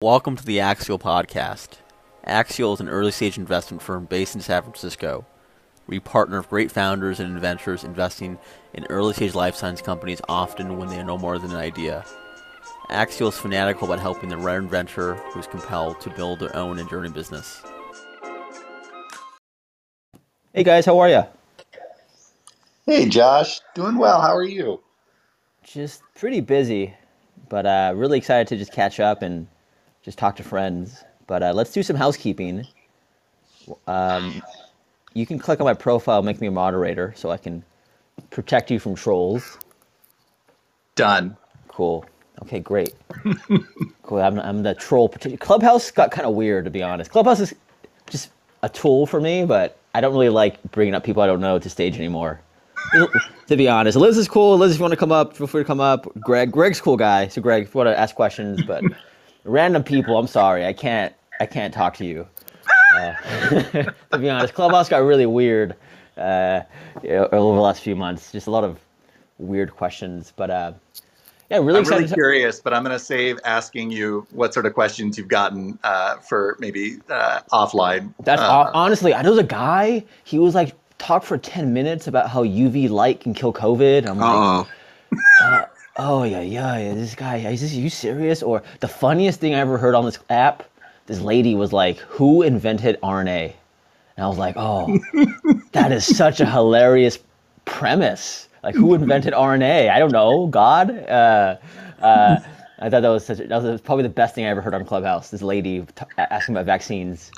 [0.00, 1.78] Welcome to the Axial Podcast.
[2.24, 5.26] Axial is an early stage investment firm based in San Francisco.
[5.88, 8.38] We partner with great founders and inventors investing
[8.74, 12.04] in early stage life science companies often when they are no more than an idea.
[12.90, 16.78] Axial is fanatical about helping the rare inventor who is compelled to build their own
[16.78, 17.60] enduring business.
[20.54, 21.24] Hey guys, how are you?
[22.86, 24.20] Hey Josh, doing well.
[24.20, 24.80] How are you?
[25.64, 26.94] Just pretty busy,
[27.48, 29.48] but uh, really excited to just catch up and
[30.08, 31.04] just talk to friends.
[31.26, 32.66] But uh, let's do some housekeeping.
[33.86, 34.42] Um,
[35.12, 37.62] you can click on my profile, make me a moderator, so I can
[38.30, 39.58] protect you from trolls.
[40.94, 41.36] Done.
[41.68, 42.06] Cool.
[42.42, 42.94] Okay, great.
[44.02, 44.18] cool.
[44.18, 45.10] I'm, I'm the troll.
[45.10, 47.10] Clubhouse got kind of weird, to be honest.
[47.10, 47.54] Clubhouse is
[48.08, 48.30] just
[48.62, 51.58] a tool for me, but I don't really like bringing up people I don't know
[51.58, 52.40] to stage anymore.
[53.48, 54.56] to be honest, Liz is cool.
[54.56, 56.08] Liz, if you want to come up, feel free to come up.
[56.18, 57.28] Greg, Greg's cool guy.
[57.28, 58.82] So Greg, if you want to ask questions, but
[59.48, 62.26] random people, I'm sorry, I can't, I can't talk to you.
[62.94, 63.12] Uh,
[64.12, 65.74] to be honest, Clubhouse got really weird
[66.16, 66.62] uh,
[67.04, 68.32] over the last few months.
[68.32, 68.78] Just a lot of
[69.38, 70.72] weird questions, but uh,
[71.50, 74.74] yeah, really I'm really curious, but I'm going to save asking you what sort of
[74.74, 78.12] questions you've gotten uh, for maybe uh, offline.
[78.22, 80.04] That's Uh, honestly, I know the guy.
[80.24, 84.06] He was like talked for ten minutes about how UV light can kill COVID.
[84.06, 86.94] I'm like, Oh, yeah, yeah, yeah.
[86.94, 88.42] This guy, is this you serious?
[88.42, 90.64] Or the funniest thing I ever heard on this app,
[91.06, 93.54] this lady was like, "Who invented RNA?"
[94.16, 94.98] And I was like, oh,
[95.72, 97.18] that is such a hilarious
[97.66, 98.48] premise.
[98.64, 99.90] Like, who invented RNA?
[99.90, 100.48] I don't know.
[100.48, 100.90] God.
[100.90, 101.56] Uh,
[102.02, 102.40] uh,
[102.80, 103.40] I thought that was such.
[103.40, 105.30] A, that was probably the best thing I ever heard on Clubhouse.
[105.30, 107.32] This lady t- asking about vaccines.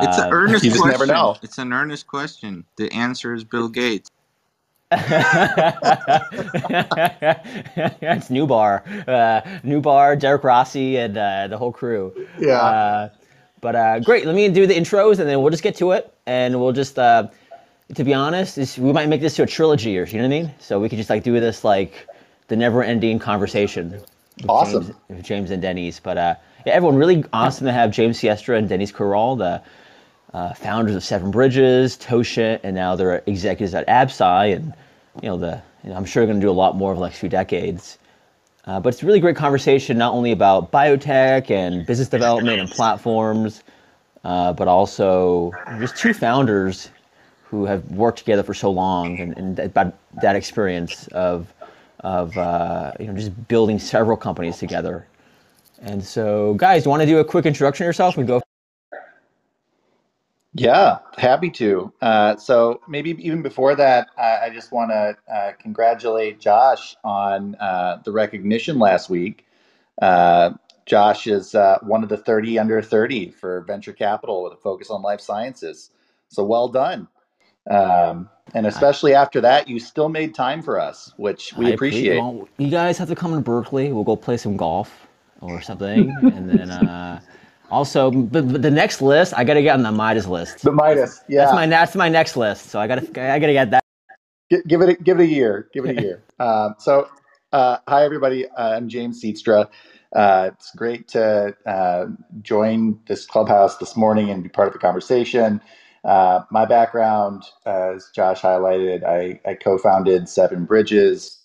[0.00, 0.92] it's an Uh, earnest you just question.
[0.92, 1.38] never know.
[1.42, 2.66] It's an earnest question.
[2.78, 4.10] The answer is Bill Gates.
[8.00, 12.26] it's Noubar, uh, Noubar, Derek Rossi, and uh, the whole crew.
[12.38, 12.58] Yeah.
[12.58, 13.08] Uh,
[13.60, 14.26] but uh, great.
[14.26, 16.98] Let me do the intros, and then we'll just get to it, and we'll just.
[16.98, 17.28] Uh,
[17.94, 20.34] to be honest, this, we might make this to a trilogy, or you know what
[20.34, 20.54] I mean.
[20.58, 22.08] So we could just like do this like
[22.48, 24.00] the never-ending conversation.
[24.48, 24.94] Awesome.
[25.08, 26.34] James, James and Denny's, but uh,
[26.66, 29.62] yeah, everyone really awesome to have James Sietstra and Deniz Kural, the
[30.36, 34.74] uh, founders of Seven Bridges, Totient, and now they're executives at Absci, and
[35.22, 37.06] you know the you know, I'm sure going to do a lot more over the
[37.06, 37.98] next few decades.
[38.66, 42.70] Uh, but it's a really great conversation, not only about biotech and business development and
[42.70, 43.62] platforms,
[44.24, 46.90] uh, but also just two founders
[47.44, 51.52] who have worked together for so long, and, and about that experience of
[52.00, 55.06] of uh, you know just building several companies together.
[55.82, 58.16] And so, guys, you want to do a quick introduction yourself?
[58.16, 58.40] We go.
[60.54, 61.92] Yeah, happy to.
[62.00, 67.56] Uh, so maybe even before that, uh, I just want to uh, congratulate Josh on
[67.56, 69.46] uh, the recognition last week.
[70.00, 70.52] Uh,
[70.86, 74.90] Josh is uh, one of the 30 under 30 for venture capital with a focus
[74.90, 75.90] on life sciences.
[76.28, 77.08] So well done.
[77.68, 82.18] Um, and especially after that, you still made time for us, which we I appreciate.
[82.18, 83.92] well, you guys have to come to Berkeley.
[83.92, 85.08] We'll go play some golf
[85.40, 87.20] or something, and then uh,
[87.70, 90.62] also, but the next list, I got to get on the Midas list.
[90.62, 91.44] The Midas, yeah.
[91.44, 92.70] That's my that's my next list.
[92.70, 93.84] So I got to I got to get that.
[94.68, 95.68] Give it a, give it a year.
[95.72, 96.22] Give it a year.
[96.38, 97.08] Um, so,
[97.52, 98.46] uh, hi everybody.
[98.48, 99.68] Uh, I'm James Sietstra.
[100.14, 102.06] Uh, it's great to uh,
[102.42, 105.60] join this clubhouse this morning and be part of the conversation.
[106.04, 111.40] Uh, my background, uh, as Josh highlighted, I, I co-founded Seven Bridges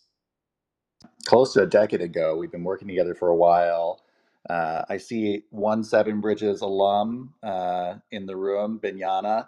[1.26, 2.36] close to a decade ago.
[2.38, 4.02] We've been working together for a while.
[4.50, 9.48] Uh, I see one Seven Bridges alum uh, in the room, Benyana.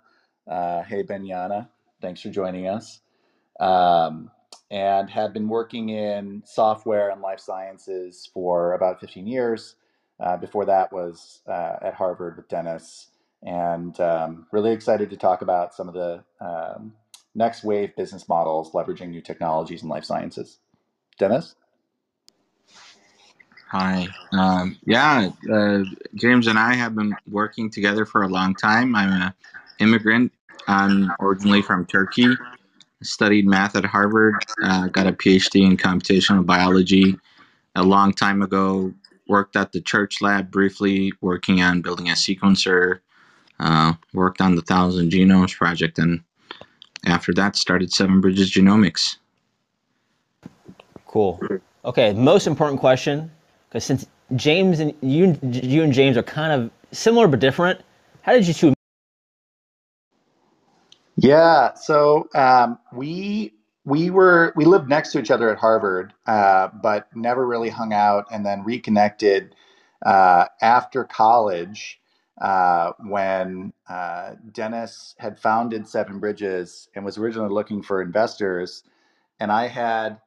[0.49, 1.69] Uh, hey, Benyana,
[2.01, 2.97] thanks for joining us
[3.59, 4.31] um,
[4.71, 9.75] and had been working in software and life sciences for about 15 years.
[10.19, 13.09] Uh, before that was uh, at Harvard with Dennis,
[13.43, 16.93] and um, really excited to talk about some of the um,
[17.35, 20.59] next wave business models leveraging new technologies in life sciences.
[21.19, 21.55] Dennis?
[23.71, 24.05] Hi.
[24.33, 25.83] Um, yeah, uh,
[26.15, 28.93] James and I have been working together for a long time.
[28.97, 29.33] I'm an
[29.79, 30.33] immigrant.
[30.67, 32.35] I'm originally from Turkey.
[33.01, 34.35] Studied math at Harvard.
[34.61, 37.15] Uh, got a PhD in computational biology
[37.73, 38.93] a long time ago.
[39.29, 42.99] Worked at the Church Lab briefly, working on building a sequencer.
[43.57, 46.21] Uh, worked on the Thousand Genomes project, and
[47.05, 49.15] after that, started Seven Bridges Genomics.
[51.07, 51.39] Cool.
[51.85, 53.31] Okay, most important question,
[53.71, 57.79] because since James and you, you and James are kind of similar but different,
[58.21, 58.73] how did you two?
[61.15, 63.53] Yeah, so um, we
[63.85, 67.93] we were we lived next to each other at Harvard, uh, but never really hung
[67.93, 69.55] out, and then reconnected
[70.05, 71.99] uh, after college
[72.41, 78.83] uh, when uh, Dennis had founded Seven Bridges and was originally looking for investors,
[79.39, 80.19] and I had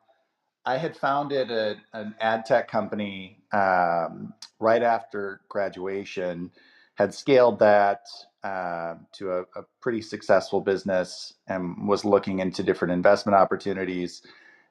[0.67, 6.51] I had founded a, an ad tech company um, right after graduation,
[6.95, 8.07] had scaled that
[8.43, 14.23] uh, to a, a, pretty successful business, and was looking into different investment opportunities.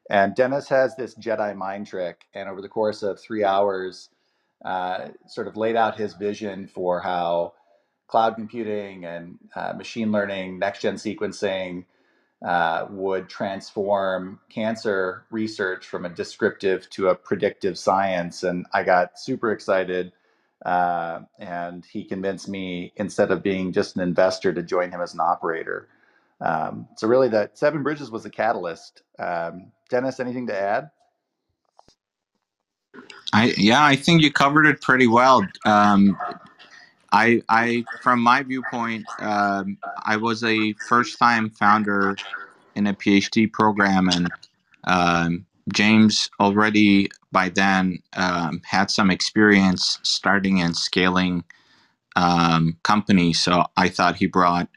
[0.10, 4.10] And Dennis has this Jedi mind trick, and over the course of three hours,
[4.64, 7.54] uh, sort of laid out his vision for how
[8.08, 11.86] cloud computing and uh, machine learning, next gen sequencing
[12.44, 18.44] uh, would transform cancer research from a descriptive to a predictive science.
[18.44, 20.12] And I got super excited.
[20.66, 25.14] Uh, and he convinced me instead of being just an investor to join him as
[25.14, 25.90] an operator.
[26.40, 29.02] Um, so really, that Seven Bridges was a catalyst.
[29.20, 30.90] Um, Dennis, anything to add?
[33.34, 35.46] I yeah, I think you covered it pretty well.
[35.66, 36.18] Um,
[37.14, 42.18] I I from my viewpoint, um, I was a first time founder
[42.76, 44.30] in a PhD program, and
[44.86, 51.46] um, James already by then um, had some experience starting and scaling
[52.16, 53.42] um, companies.
[53.44, 54.70] So I thought he brought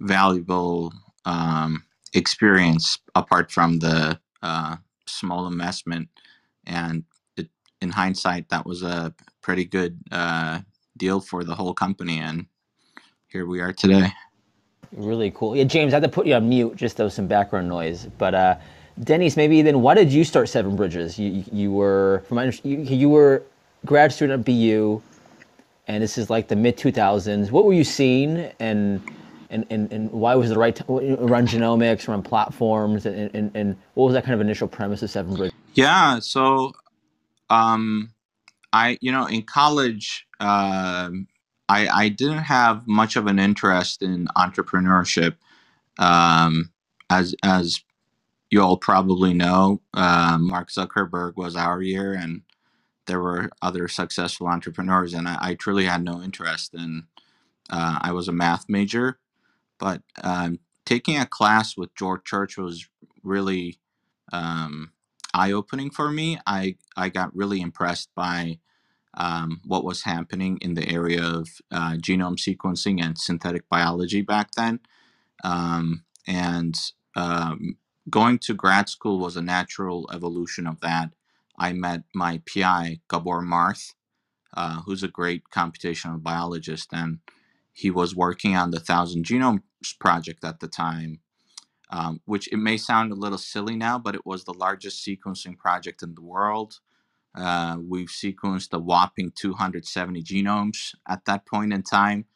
[0.00, 0.92] valuable
[1.26, 1.84] um,
[2.14, 4.76] experience apart from the uh,
[5.06, 6.08] small investment
[6.66, 7.04] and
[7.80, 10.60] in hindsight, that was a pretty good uh,
[11.00, 12.46] deal for the whole company, and
[13.26, 14.12] here we are today.
[14.92, 15.56] Really cool.
[15.56, 18.06] Yeah, James, I had to put you on mute just though some background noise.
[18.18, 18.56] But uh,
[19.02, 21.18] Dennis, maybe then, why did you start Seven Bridges?
[21.18, 23.42] You you were from my you, you were
[23.86, 25.02] grad student at BU,
[25.88, 27.50] and this is like the mid two thousands.
[27.50, 29.00] What were you seeing, and
[29.50, 33.76] and, and, and why was the right time run genomics, run platforms, and, and, and
[33.94, 35.56] what was that kind of initial premise of Seven Bridges?
[35.74, 36.72] Yeah, so
[37.48, 38.10] um,
[38.72, 41.10] I, you know, in college, uh,
[41.68, 45.36] I, I didn't have much of an interest in entrepreneurship.
[45.98, 46.72] Um,
[47.08, 47.82] as as
[48.50, 52.42] you all probably know, uh, Mark Zuckerberg was our year, and
[53.06, 57.04] there were other successful entrepreneurs, and I, I truly had no interest in.
[57.68, 59.20] Uh, I was a math major,
[59.78, 62.88] but um, taking a class with George Church was
[63.22, 63.78] really
[64.32, 64.92] um,
[65.34, 66.38] eye opening for me.
[66.46, 68.58] I I got really impressed by
[69.14, 74.52] um, what was happening in the area of uh, genome sequencing and synthetic biology back
[74.56, 74.80] then,
[75.44, 76.76] um, and
[77.16, 77.76] um,
[78.10, 81.10] going to grad school was a natural evolution of that.
[81.58, 83.94] I met my PI Gabor Marth,
[84.54, 87.20] uh, who's a great computational biologist, and
[87.72, 89.62] he was working on the Thousand Genomes
[90.00, 91.20] project at the time
[91.90, 95.58] um, which it may sound a little silly now, but it was the largest sequencing
[95.58, 96.80] project in the world.
[97.36, 102.26] Uh, we've sequenced a whopping 270 genomes at that point in time.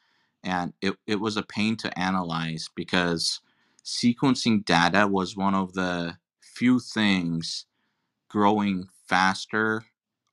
[0.44, 3.40] And it, it was a pain to analyze because
[3.84, 7.66] sequencing data was one of the few things
[8.30, 9.84] growing faster,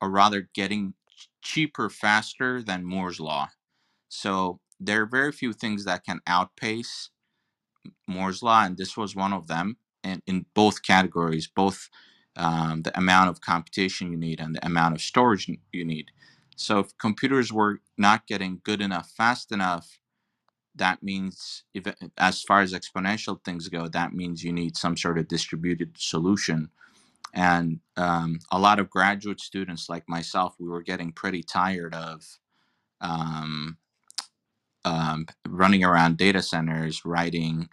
[0.02, 0.96] or rather getting
[1.44, 3.50] cheaper faster than Moore's Law.
[4.10, 7.12] So there are very few things that can outpace
[8.08, 9.78] Moore's law, and this was one of them.
[10.04, 11.90] And in both categories, both
[12.36, 16.12] um, the amount of computation you need and the amount of storage you need.
[16.56, 20.00] So if computers were not getting good enough, fast enough,
[20.76, 21.84] that means if
[22.18, 26.70] as far as exponential things go, that means you need some sort of distributed solution.
[27.34, 32.24] And um, a lot of graduate students like myself, we were getting pretty tired of
[33.02, 33.78] um,
[34.86, 37.70] um, running around data centers, writing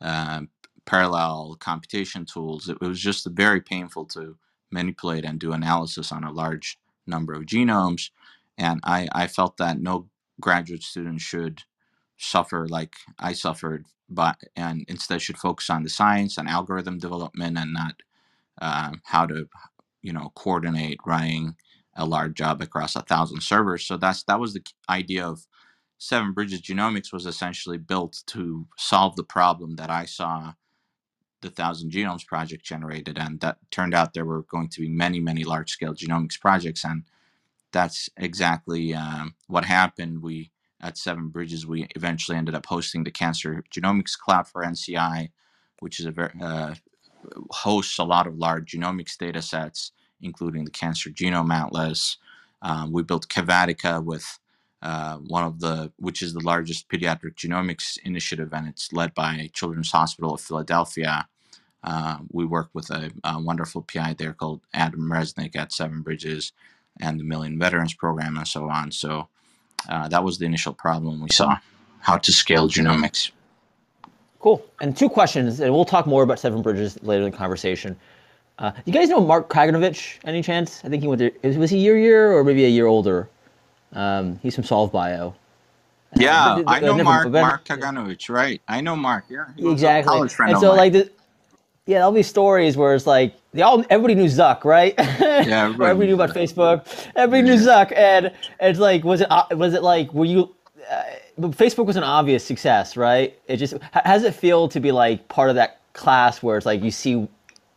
[0.00, 0.42] uh,
[0.84, 2.68] parallel computation tools.
[2.68, 4.36] It, was just very painful to
[4.70, 8.10] manipulate and do analysis on a large number of genomes.
[8.58, 10.08] And I, I felt that no
[10.40, 11.62] graduate student should
[12.18, 17.58] suffer like I suffered, but and instead should focus on the science and algorithm development
[17.58, 17.94] and not
[18.60, 19.48] uh, how to,
[20.02, 21.56] you know, coordinate running
[21.96, 23.86] a large job across a thousand servers.
[23.86, 25.46] So that's that was the idea of
[26.00, 30.54] Seven Bridges Genomics was essentially built to solve the problem that I saw
[31.42, 33.18] the Thousand Genomes Project generated.
[33.18, 36.86] And that turned out there were going to be many, many large scale genomics projects.
[36.86, 37.04] And
[37.70, 40.22] that's exactly um, what happened.
[40.22, 45.28] We, at Seven Bridges, we eventually ended up hosting the Cancer Genomics Cloud for NCI,
[45.80, 46.76] which is a very, uh,
[47.50, 49.92] hosts a lot of large genomics data sets,
[50.22, 52.16] including the Cancer Genome Atlas.
[52.62, 54.38] Um, we built Cavatica with
[54.82, 59.50] uh, one of the which is the largest pediatric genomics initiative, and it's led by
[59.52, 61.26] Children's Hospital of Philadelphia.
[61.82, 66.52] Uh, we work with a, a, wonderful PI there called Adam Resnick at Seven Bridges.
[67.00, 68.92] and the Million Veterans Program and so on.
[68.92, 69.28] So
[69.88, 71.56] uh, that was the initial problem we saw:
[72.00, 73.30] how to scale genomics.
[74.40, 74.64] Cool.
[74.80, 77.96] And two questions, and we'll talk more about Seven Bridges later in the conversation.
[78.58, 80.82] Uh, you guys know Mark Kaganovich, any chance?
[80.84, 81.58] I think he went there.
[81.58, 83.28] Was he your year or maybe a year older?
[83.92, 85.34] Um, he's from Solve Bio.
[86.16, 88.60] Yeah, I know Mark Mark Kaganovich, right?
[88.68, 89.24] I know Mark.
[89.28, 90.10] Yeah, he was a Exactly.
[90.10, 91.10] college friend and so like the,
[91.86, 94.94] yeah, all these stories where it's like they all everybody knew Zuck, right?
[95.46, 96.86] Yeah, Or everybody knew about Facebook.
[97.16, 100.54] Everybody knew Zuck, and, and it's like, was it uh, was it like were you?
[100.90, 101.02] Uh,
[101.38, 103.38] but Facebook was an obvious success, right?
[103.46, 106.56] It just how how does it feel to be like part of that class where
[106.56, 107.28] it's like you see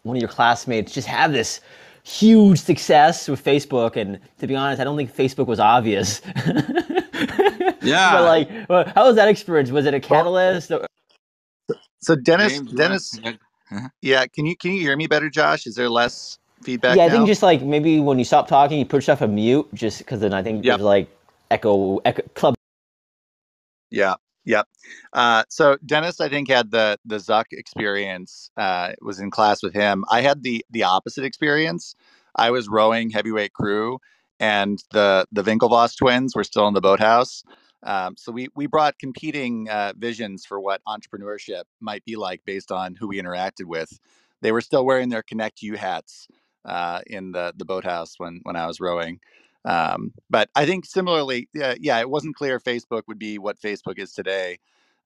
[0.04, 1.62] one of your classmates just have this
[2.04, 6.22] huge success with Facebook, and to be honest, I don't think Facebook was obvious.
[7.82, 9.72] yeah, but like, well, how was that experience?
[9.72, 10.72] Was it a catalyst?
[10.72, 10.80] Uh,
[11.70, 13.88] or- So Dennis, James, Dennis, yeah.
[14.02, 15.66] yeah, can you can you hear me better, Josh?
[15.66, 16.98] Is there less feedback?
[16.98, 17.14] yeah, I now?
[17.16, 20.20] think just like maybe when you stop talking, you put yourself on mute, just because
[20.20, 20.78] then I think Yep.
[20.78, 21.08] there's like
[21.52, 22.56] echo, echo club.
[23.90, 24.68] Yeah, yep.
[25.14, 28.52] Uh, so Dennis, I think had the the Zuck experience.
[28.58, 30.06] Uh, was in class with him.
[30.10, 31.96] I had the the opposite experience.
[32.36, 34.00] I was rowing heavyweight crew,
[34.40, 37.44] and the the Winklevoss twins were still in the boathouse.
[37.84, 42.72] Um, so we we brought competing uh, visions for what entrepreneurship might be like based
[42.72, 44.00] on who we interacted with.
[44.42, 46.28] They were still wearing their Connect U hats
[46.66, 49.20] uh, in the the boathouse when when I was rowing.
[49.66, 53.98] Um, but I think similarly, yeah, yeah, it wasn't clear Facebook would be what Facebook
[53.98, 54.60] is today,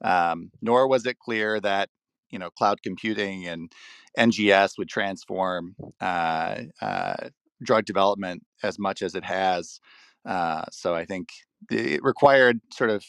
[0.04, 1.90] um, nor was it clear that
[2.30, 3.72] you know cloud computing and
[4.18, 7.30] NGS would transform uh, uh,
[7.64, 9.80] drug development as much as it has.
[10.26, 11.30] Uh, so I think
[11.72, 13.06] it required sort of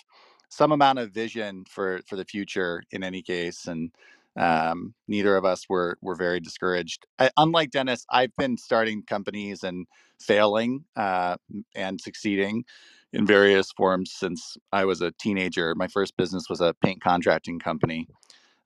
[0.51, 3.91] some amount of vision for for the future in any case, and
[4.39, 7.07] um, neither of us were were very discouraged.
[7.19, 9.87] I, unlike Dennis, I've been starting companies and
[10.21, 11.39] failing uh,
[11.77, 12.65] and succeeding
[13.13, 15.75] in various forms since I was a teenager.
[15.77, 18.09] My first business was a paint contracting company.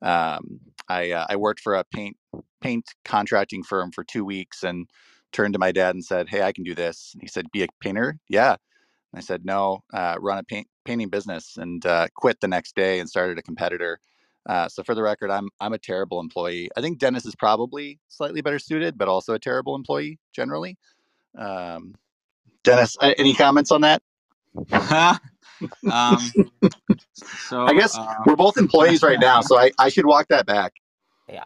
[0.02, 2.17] Um, I uh, I worked for a paint
[2.61, 4.88] paint contracting firm for two weeks and
[5.33, 7.64] turned to my dad and said, "Hey, I can do this." And he said, "Be
[7.64, 8.57] a painter?" Yeah.
[9.14, 13.00] I said, "No, uh, run a paint painting business," and uh, quit the next day
[13.00, 14.00] and started a competitor.
[14.49, 16.68] Uh, so for the record, I'm I'm a terrible employee.
[16.76, 20.76] I think Dennis is probably slightly better suited, but also a terrible employee generally.
[21.38, 21.94] Um,
[22.64, 24.02] Dennis, a- any comments on that?
[25.90, 26.32] um,
[27.14, 30.44] so I guess uh, we're both employees right now, so I, I should walk that
[30.44, 30.75] back.
[31.28, 31.44] Yeah,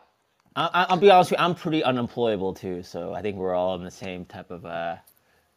[0.56, 3.54] I, I- I'll be honest with you, I'm pretty unemployable too, so I think we're
[3.54, 4.96] all in the same type of uh,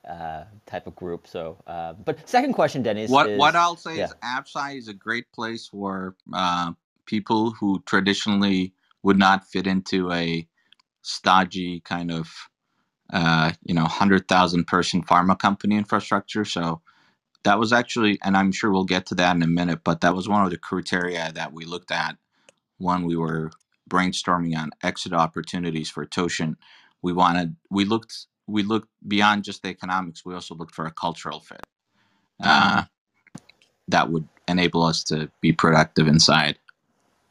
[0.08, 1.28] uh, type of group.
[1.28, 3.10] So, uh, but second question, Dennis.
[3.10, 4.06] what is, what I'll say yeah.
[4.06, 6.74] is Absci is a great place for uh,
[7.10, 8.74] people who traditionally
[9.04, 10.48] would not fit into a
[11.04, 12.30] stodgy kind of
[13.14, 16.46] uh, you know hundred thousand person pharma company infrastructure.
[16.46, 16.82] So
[17.46, 20.16] that was actually, and I'm sure we'll get to that in a minute, but that
[20.16, 22.18] was one of the criteria that we looked at
[22.80, 23.52] when we were
[23.90, 26.58] brainstorming on exit opportunities for Totient.
[27.02, 30.26] We wanted, we looked, we looked beyond just the economics.
[30.26, 31.64] We also looked for a cultural fit
[32.44, 32.84] uh,
[33.90, 36.60] that would enable us to be productive inside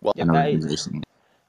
[0.02, 1.02] an Yeah, organization.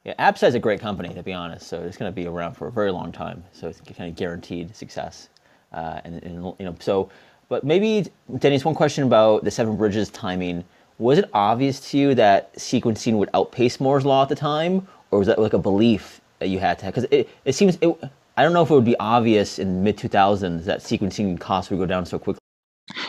[0.04, 1.66] Yeah, Absci is a great company to be honest.
[1.68, 3.44] So it's going to be around for a very long time.
[3.52, 5.28] So it's kind of guaranteed success.
[5.72, 7.10] Uh, and, and you know, so
[7.48, 8.06] but maybe
[8.38, 10.64] Dennis, one question about the Seven Bridges timing.
[10.98, 15.18] Was it obvious to you that sequencing would outpace Moore's law at the time, or
[15.18, 16.94] was that like a belief that you had to have?
[16.94, 17.96] Because it, it seems it,
[18.36, 21.78] I don't know if it would be obvious in mid 2000s that sequencing costs would
[21.78, 22.39] go down so quickly.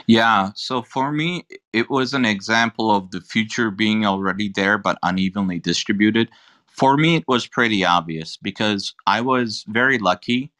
[0.07, 4.97] Yeah, so for me, it was an example of the future being already there but
[5.03, 6.29] unevenly distributed.
[6.67, 10.51] For me, it was pretty obvious because I was very lucky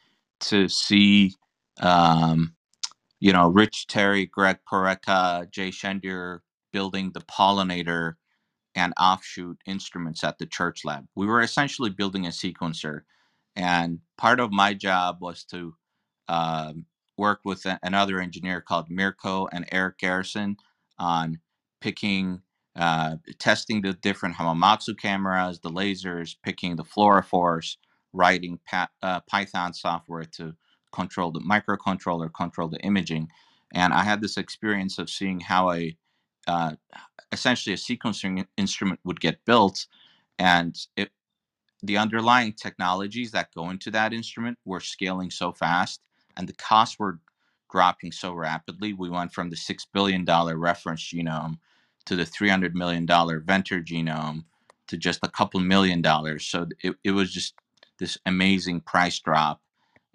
[0.42, 1.34] to see,
[1.80, 2.56] um,
[3.20, 6.44] you know, Rich Terry, Greg Porreca, Jay Shendure
[6.74, 8.16] building the Polonator
[8.76, 11.08] and offshoot instruments at the church lab.
[11.16, 13.02] We were essentially building a sequencer,
[13.56, 15.76] and part of my job was to
[16.30, 16.86] um,
[17.22, 20.58] work with a- another engineer called Mirko and Eric Garrison
[21.00, 21.40] on
[21.82, 22.44] picking,
[22.78, 27.78] uh, testing the different Hamamatsu cameras, the lasers, picking the fluorophores,
[28.14, 30.56] writing pa- uh, Python software to
[30.94, 33.30] control the microcontroller, control the imaging.
[33.74, 35.98] And I had this experience of seeing how a
[36.48, 36.74] uh,
[37.34, 39.88] essentially a sequencing instrument would get built
[40.40, 41.12] and it
[41.84, 46.02] the underlying technologies that go into that instrument were scaling so fast
[46.38, 47.20] and the costs were
[47.72, 51.58] dropping so rapidly we went from the six billion dollar reference genome
[52.06, 54.44] to the 300 million dollar venture genome
[54.88, 57.56] to just a couple million dollars so it, it was just
[58.00, 59.62] this amazing price drop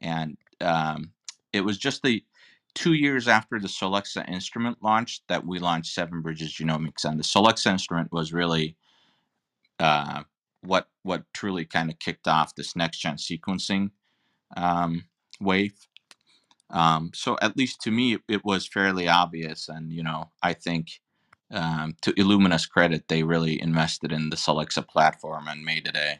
[0.00, 1.12] and um,
[1.52, 2.22] it was just the
[2.74, 7.24] two years after the Solexa instrument launched that we launched Seven Bridges Genomics, and the
[7.24, 8.76] Solexa instrument was really
[9.78, 10.22] uh,
[10.62, 13.90] what what truly kind of kicked off this next gen sequencing
[14.56, 15.04] um,
[15.40, 15.74] wave.
[16.70, 20.52] Um, so at least to me, it, it, was fairly obvious, and you know, I
[20.52, 21.00] think
[21.52, 26.18] um, to Illumina's credit, they really invested in the Solexa platform and made it a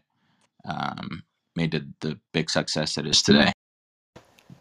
[0.70, 1.24] um,
[1.56, 3.52] made it the big success it is today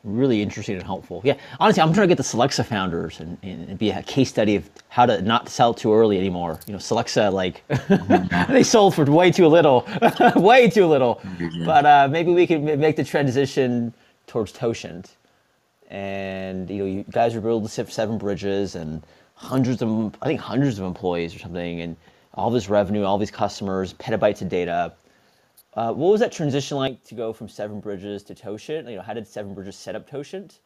[0.05, 1.21] really interesting and helpful.
[1.23, 4.55] Yeah, honestly, I'm trying to get the Solexa founders and, and be a case study
[4.55, 6.59] of how to not sell too early anymore.
[6.67, 7.63] You know, Solexa like
[8.47, 9.87] they sold for way too little,
[10.35, 11.21] way too little.
[11.65, 13.93] But uh, maybe we could make the transition
[14.27, 15.17] towards Totient.
[15.89, 20.79] And you know, you guys are building seven bridges and hundreds of, I think hundreds
[20.79, 21.95] of employees or something, and
[22.33, 24.93] all this revenue, all these customers, petabytes of data.
[25.73, 28.89] Uh, what was that transition like to go from Seven Bridges to Totient?
[28.89, 30.59] You know, how did Seven Bridges set up Totient?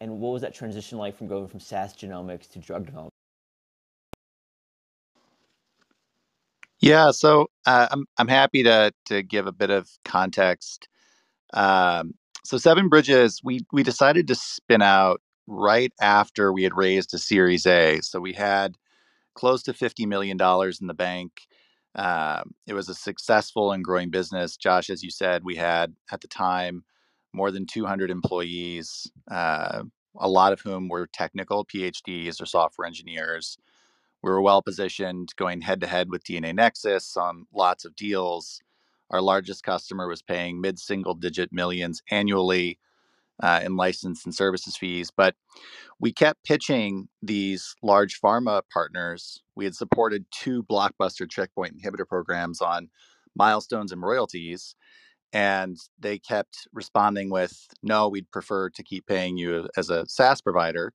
[0.00, 3.12] And what was that transition like from going from SAS genomics to drug development?
[6.80, 10.88] Yeah, so uh, I'm I'm happy to to give a bit of context.
[11.54, 17.14] Um, so Seven Bridges, we we decided to spin out right after we had raised
[17.14, 18.00] a Series A.
[18.02, 18.76] So we had
[19.34, 21.32] close to fifty million dollars in the bank.
[21.96, 24.56] Um, it was a successful and growing business.
[24.56, 26.84] Josh, as you said, we had at the time
[27.32, 29.82] more than 200 employees, uh,
[30.18, 33.58] a lot of whom were technical PhDs or software engineers.
[34.22, 38.60] We were well positioned going head to head with DNAnexus on lots of deals.
[39.10, 42.78] Our largest customer was paying mid single digit millions annually
[43.42, 45.10] uh, in license and services fees.
[45.14, 45.34] But
[46.00, 49.42] we kept pitching these large pharma partners.
[49.54, 52.90] We had supported two blockbuster checkpoint inhibitor programs on
[53.36, 54.74] milestones and royalties.
[55.32, 60.40] And they kept responding with, no, we'd prefer to keep paying you as a SaaS
[60.40, 60.92] provider,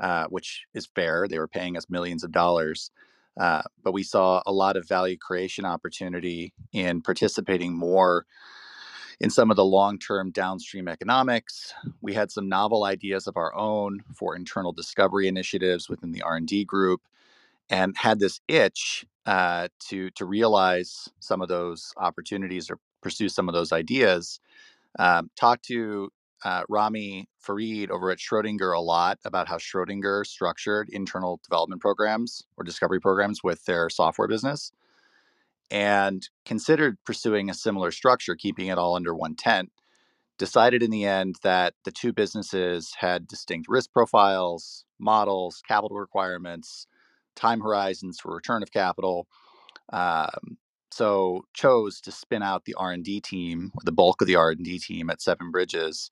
[0.00, 1.26] uh, which is fair.
[1.26, 2.90] They were paying us millions of dollars.
[3.38, 8.26] Uh, but we saw a lot of value creation opportunity in participating more
[9.20, 11.72] in some of the long-term downstream economics.
[12.00, 16.64] We had some novel ideas of our own for internal discovery initiatives within the R&D
[16.64, 17.02] group,
[17.70, 23.48] and had this itch uh, to to realize some of those opportunities or pursue some
[23.48, 24.40] of those ideas.
[24.98, 26.10] Um, talked to
[26.44, 32.44] uh, Ramy Farid over at Schrodinger a lot about how Schrodinger structured internal development programs
[32.56, 34.72] or discovery programs with their software business
[35.70, 39.72] and considered pursuing a similar structure, keeping it all under one tent.
[40.38, 46.86] Decided in the end that the two businesses had distinct risk profiles, models, capital requirements,
[47.36, 49.26] time horizons for return of capital.
[49.92, 50.58] Um,
[50.92, 55.22] so chose to spin out the R&D team, the bulk of the R&D team at
[55.22, 56.10] Seven Bridges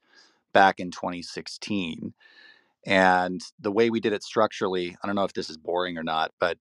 [0.53, 2.15] back in 2016.
[2.87, 6.03] And the way we did it structurally, I don't know if this is boring or
[6.03, 6.57] not, but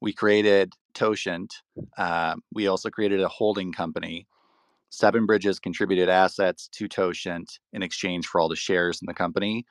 [0.00, 1.62] we created Totient.
[1.98, 4.26] Uh, we also created a holding company.
[4.90, 9.66] Seven Bridges contributed assets to Totient in exchange for all the shares in the company.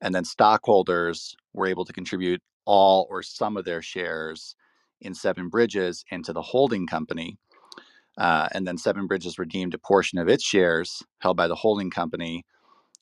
[0.00, 4.56] And then stockholders were able to contribute all or some of their shares
[5.00, 7.38] in Seven Bridges into the holding company.
[8.18, 11.90] Uh, and then Seven Bridges redeemed a portion of its shares held by the holding
[11.90, 12.44] company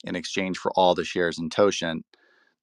[0.04, 2.04] in exchange for all the shares in Totient.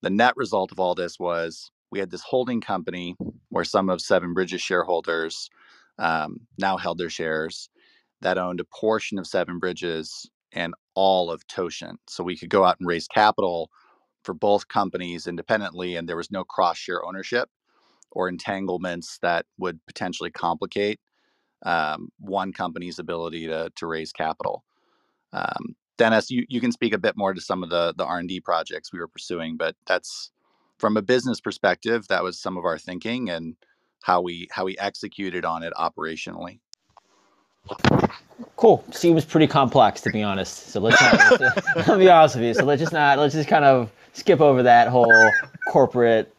[0.02, 3.16] The net result of all this was we had this holding company
[3.50, 5.50] where some of Seven Bridges shareholders
[6.00, 7.70] um, now held their shares
[8.22, 12.00] that owned a portion of Seven Bridges and all of Totient.
[12.08, 13.70] So we could go out and raise capital
[14.24, 17.50] for both companies independently, and there was no cross share ownership
[18.12, 21.00] or entanglements that would potentially complicate
[21.64, 24.64] um, one company's ability to, to raise capital.
[25.34, 28.42] Um, Dennis, you, you can speak a bit more to some of the, the R&D
[28.42, 30.32] projects we were pursuing, but that's
[30.82, 33.56] from a business perspective, that was some of our thinking and
[34.02, 36.60] how we how we executed on it operationally.
[38.56, 38.84] Cool.
[38.92, 40.70] Seems pretty complex to be honest.
[40.70, 42.54] So let's not, let's, I'll be honest with you.
[42.56, 45.30] So let's just not let's just kind of skip over that whole
[45.70, 46.34] corporate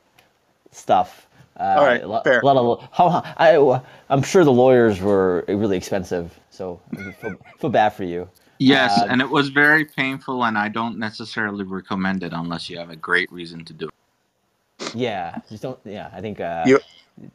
[0.72, 1.28] stuff.
[1.58, 2.40] Uh, All right, a, fair.
[2.40, 7.36] A lot of how I I'm sure the lawyers were really expensive, so I feel,
[7.58, 8.28] feel bad for you.
[8.58, 12.78] Yes, uh, and it was very painful, and I don't necessarily recommend it unless you
[12.78, 14.94] have a great reason to do it.
[14.94, 15.78] Yeah, just don't.
[15.84, 16.80] Yeah, I think uh, you,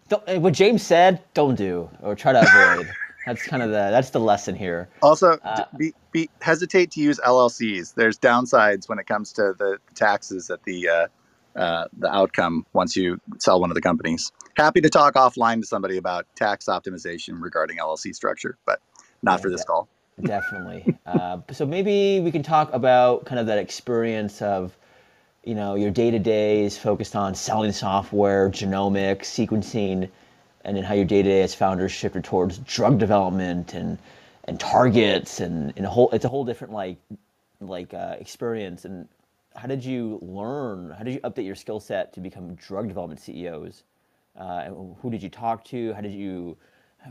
[0.10, 2.90] don't, what James said, don't do or try to avoid.
[3.26, 4.88] that's kind of the that's the lesson here.
[5.02, 7.94] Also, uh, be, be hesitate to use LLCs.
[7.94, 10.88] There's downsides when it comes to the taxes at the
[11.58, 14.32] uh, the outcome once you sell one of the companies.
[14.56, 18.80] Happy to talk offline to somebody about tax optimization regarding LLC structure, but
[19.22, 19.88] not yeah, for this call.
[20.22, 20.98] Definitely.
[21.06, 24.78] uh, so maybe we can talk about kind of that experience of
[25.48, 30.10] you know, your day to day is focused on selling software, genomics, sequencing,
[30.66, 33.98] and then how your day to day as founders shifted towards drug development and
[34.44, 36.98] and targets and, and a whole it's a whole different like
[37.62, 39.08] like uh, experience and
[39.58, 43.22] how did you learn how did you update your skill set to become drug development
[43.22, 43.84] ceos
[44.38, 44.70] uh,
[45.02, 45.94] who did you talk to?
[45.94, 46.58] How did you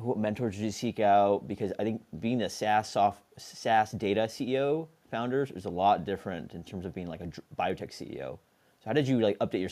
[0.01, 1.49] what mentors did you seek out?
[1.49, 6.55] Because i think being a saas soft saas data ceo founders is a lot different
[6.55, 7.29] in terms of being like a
[7.59, 8.39] biotech ceo
[8.81, 9.71] so how did you like update your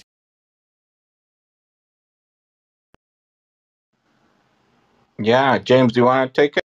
[5.18, 6.64] yeah james do you want to take it?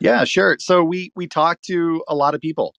[0.00, 0.56] Yeah, sure.
[0.60, 2.74] So we we talked to a lot of people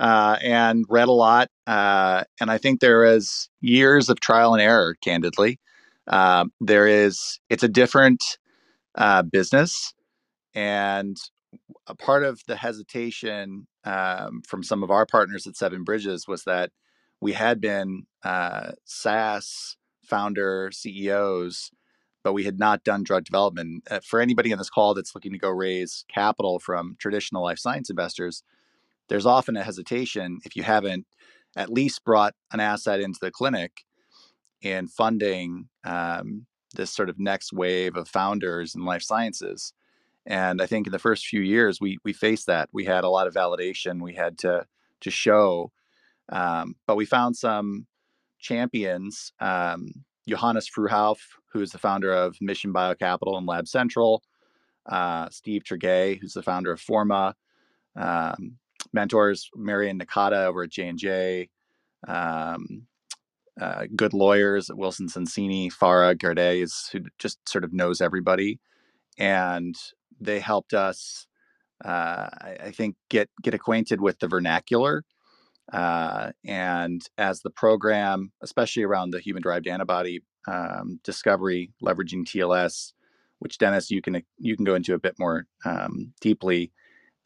[0.00, 4.62] uh, and read a lot, uh, and I think there is years of trial and
[4.62, 4.96] error.
[5.04, 5.60] Candidly,
[6.08, 7.38] uh, there is.
[7.50, 8.38] It's a different
[8.96, 9.94] uh, business,
[10.54, 11.16] and
[11.86, 16.44] a part of the hesitation um, from some of our partners at Seven Bridges was
[16.44, 16.70] that
[17.20, 21.70] we had been uh, SaaS founder CEOs
[22.22, 23.82] but we had not done drug development.
[23.90, 27.58] Uh, for anybody on this call that's looking to go raise capital from traditional life
[27.58, 28.42] science investors,
[29.10, 31.04] there's often a hesitation if you haven't
[31.56, 33.84] at least brought an asset into the clinic
[34.62, 39.74] in funding um, this sort of next wave of founders in life sciences.
[40.26, 42.68] And I think in the first few years, we we faced that.
[42.72, 44.00] We had a lot of validation.
[44.00, 44.66] We had to
[45.00, 45.72] to show,
[46.30, 47.86] um, but we found some
[48.38, 49.88] champions um,
[50.28, 51.18] Johannes Fruhauf,
[51.52, 54.22] who is the founder of Mission Biocapital and Lab Central,
[54.86, 57.34] uh, Steve Tregay, who's the founder of Forma,
[57.96, 58.58] um,
[58.92, 61.48] mentors Marion Nakada over at J&J,
[62.08, 62.86] um,
[63.60, 68.58] uh, good lawyers Wilson Sonsini, Farah Gardez, who just sort of knows everybody.
[69.18, 69.74] And
[70.20, 71.26] they helped us,
[71.84, 75.04] uh, I, I, think, get get acquainted with the vernacular
[75.72, 82.92] uh, and as the program, especially around the human derived antibody um, discovery, leveraging TLS,
[83.38, 86.72] which Dennis, you can you can go into a bit more um, deeply.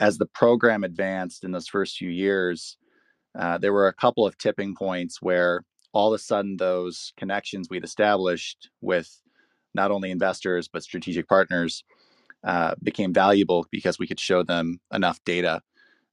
[0.00, 2.76] As the program advanced in those first few years,
[3.38, 7.68] uh, there were a couple of tipping points where all of a sudden those connections
[7.70, 9.20] we'd established with
[9.74, 11.84] not only investors but strategic partners
[12.44, 15.62] uh, became valuable because we could show them enough data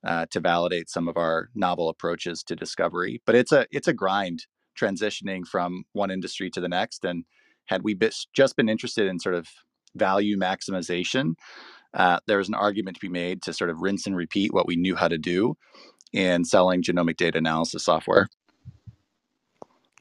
[0.03, 3.21] uh, to validate some of our novel approaches to discovery.
[3.25, 4.45] But it's a it's a grind
[4.79, 7.03] transitioning from one industry to the next.
[7.03, 7.25] And
[7.65, 7.97] had we
[8.33, 9.47] just been interested in sort of
[9.95, 11.33] value maximization,
[11.93, 14.75] uh, there's an argument to be made to sort of rinse and repeat what we
[14.75, 15.55] knew how to do
[16.13, 18.27] in selling genomic data analysis software.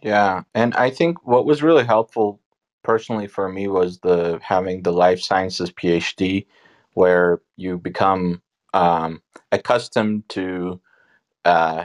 [0.03, 2.40] Yeah, and I think what was really helpful
[2.83, 6.46] personally for me was the having the life sciences PhD,
[6.94, 9.22] where you become um,
[9.53, 10.81] accustomed to
[11.44, 11.85] uh,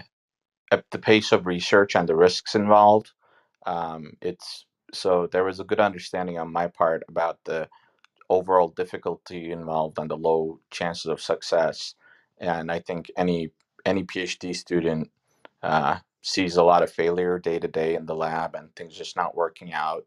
[0.92, 3.12] the pace of research and the risks involved.
[3.66, 7.68] Um, it's so there was a good understanding on my part about the
[8.30, 11.96] overall difficulty involved and the low chances of success.
[12.40, 13.52] And I think any
[13.86, 15.12] any PhD student
[15.62, 19.16] uh, sees a lot of failure day to day in the lab and things just
[19.16, 20.06] not working out.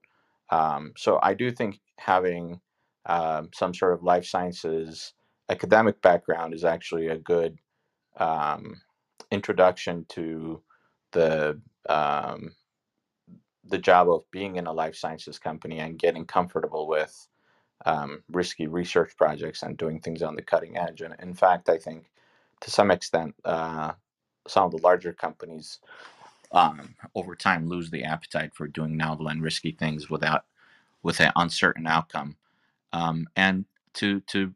[0.50, 2.61] Um, so I do think having
[3.07, 5.14] um, some sort of life sciences
[5.48, 7.59] academic background is actually a good
[8.18, 8.81] um,
[9.31, 10.62] introduction to
[11.12, 12.52] the um,
[13.64, 17.28] the job of being in a life sciences company and getting comfortable with
[17.87, 21.01] um, risky research projects and doing things on the cutting edge.
[21.01, 22.07] And in fact, I think
[22.61, 23.93] to some extent, uh,
[24.47, 25.79] some of the larger companies
[26.53, 30.45] um, over time lose the appetite for doing novel and risky things without
[31.03, 32.37] with an uncertain outcome.
[32.93, 33.64] Um, and
[33.95, 34.55] to to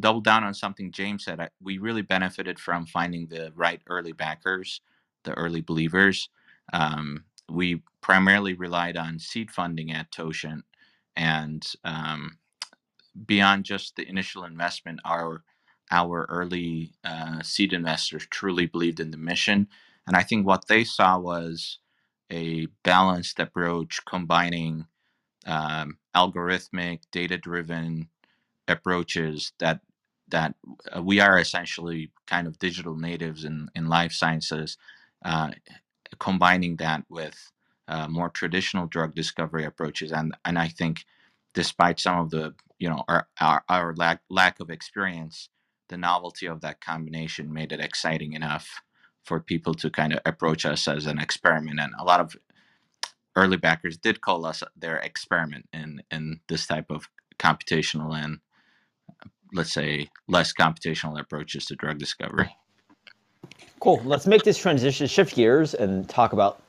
[0.00, 1.40] double down on something James said.
[1.40, 4.80] I, we really benefited from finding the right early backers,
[5.24, 6.30] the early believers.
[6.72, 10.64] Um, we primarily relied on seed funding at Totient,
[11.16, 12.38] and um,
[13.26, 15.44] beyond just the initial investment, our
[15.90, 19.68] our early uh, seed investors truly believed in the mission,
[20.06, 21.78] and I think what they saw was
[22.32, 24.86] a balanced approach combining
[25.46, 28.08] um, algorithmic, data-driven
[28.68, 29.80] approaches that
[30.28, 30.54] that
[30.96, 34.78] uh, we are essentially kind of digital natives in, in life sciences,
[35.24, 35.50] uh,
[36.20, 37.50] combining that with
[37.90, 40.12] uh, more traditional drug discovery approaches.
[40.12, 41.04] And, and I think
[41.54, 45.50] despite some of the, you know, our, our, our lack, lack of experience,
[45.88, 48.82] the novelty of that combination made it exciting enough
[49.24, 51.80] for people to kind of approach us as an experiment.
[51.80, 52.36] And a lot of
[53.36, 58.38] early backers did call us their experiment in, in this type of computational and
[59.52, 62.50] let's say less computational approaches to drug discovery
[63.80, 64.02] Cool.
[64.04, 66.62] Let's make this transition, shift gears, and talk about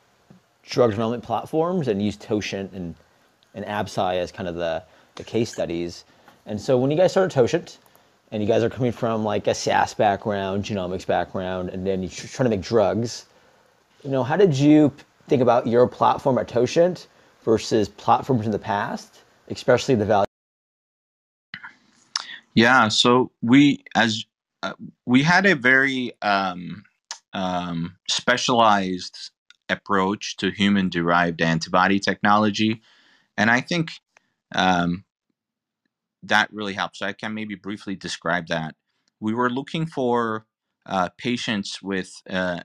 [0.63, 2.95] drug development platforms and use Totient and,
[3.53, 4.83] and Absci as kind of the,
[5.15, 6.05] the case studies.
[6.45, 7.77] And so when you guys started Totient,
[8.31, 12.09] and you guys are coming from like a SAS background, genomics background, and then you're
[12.09, 13.25] trying to make drugs,
[14.03, 14.91] you know, how did you
[15.27, 17.07] think about your platform at Totient
[17.43, 19.19] versus platforms in the past,
[19.49, 20.25] especially the value?
[22.53, 24.25] Yeah, so we as
[24.63, 24.73] uh,
[25.05, 26.83] we had a very um,
[27.33, 29.31] um, specialized
[29.71, 32.81] approach to human-derived antibody technology,
[33.37, 33.91] and I think
[34.53, 35.05] um,
[36.23, 36.99] that really helps.
[36.99, 38.75] So I can maybe briefly describe that.
[39.19, 40.45] We were looking for
[40.85, 42.61] uh, patients with uh,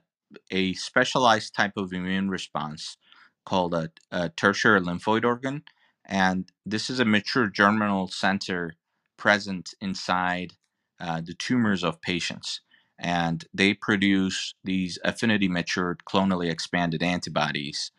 [0.51, 2.97] a specialized type of immune response
[3.45, 5.63] called a, a, tertiary lymphoid organ,
[6.05, 8.75] and this is a mature germinal center
[9.17, 10.53] present inside
[10.99, 12.61] uh, the tumors of patients.
[12.99, 17.91] And they produce these affinity matured clonally expanded antibodies.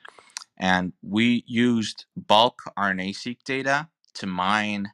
[0.59, 4.91] And we used bulk RNA seq data to mine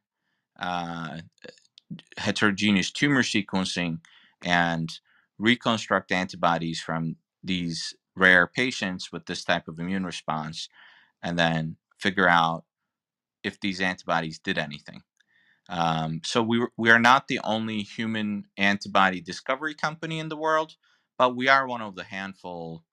[0.59, 1.21] uh,
[2.19, 4.01] heterogeneous tumor sequencing
[4.45, 4.91] and
[5.39, 10.69] reconstruct antibodies from these rare patients with this type of immune response
[11.23, 12.65] and then figure out
[13.43, 15.03] if these antibodies did anything.
[15.69, 20.77] Um, so we, we are not the only human antibody discovery company in the world,
[21.19, 22.85] but we are one of the handful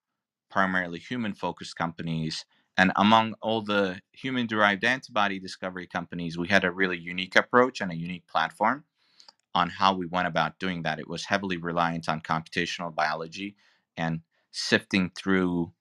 [0.51, 2.45] primarily human focused companies
[2.77, 7.81] and among all the human derived antibody discovery companies, we had a really unique approach
[7.81, 8.85] and a unique platform
[9.55, 10.99] on how we went about doing that.
[10.99, 13.55] It was heavily reliant on computational biology
[13.97, 15.73] and sifting through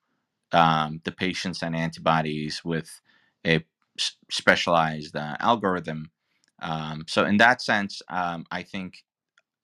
[0.53, 3.00] um, the patients and antibodies with
[3.46, 3.64] a
[4.31, 6.11] specialized uh, algorithm.
[6.61, 9.05] Um, so, in that sense, um, I think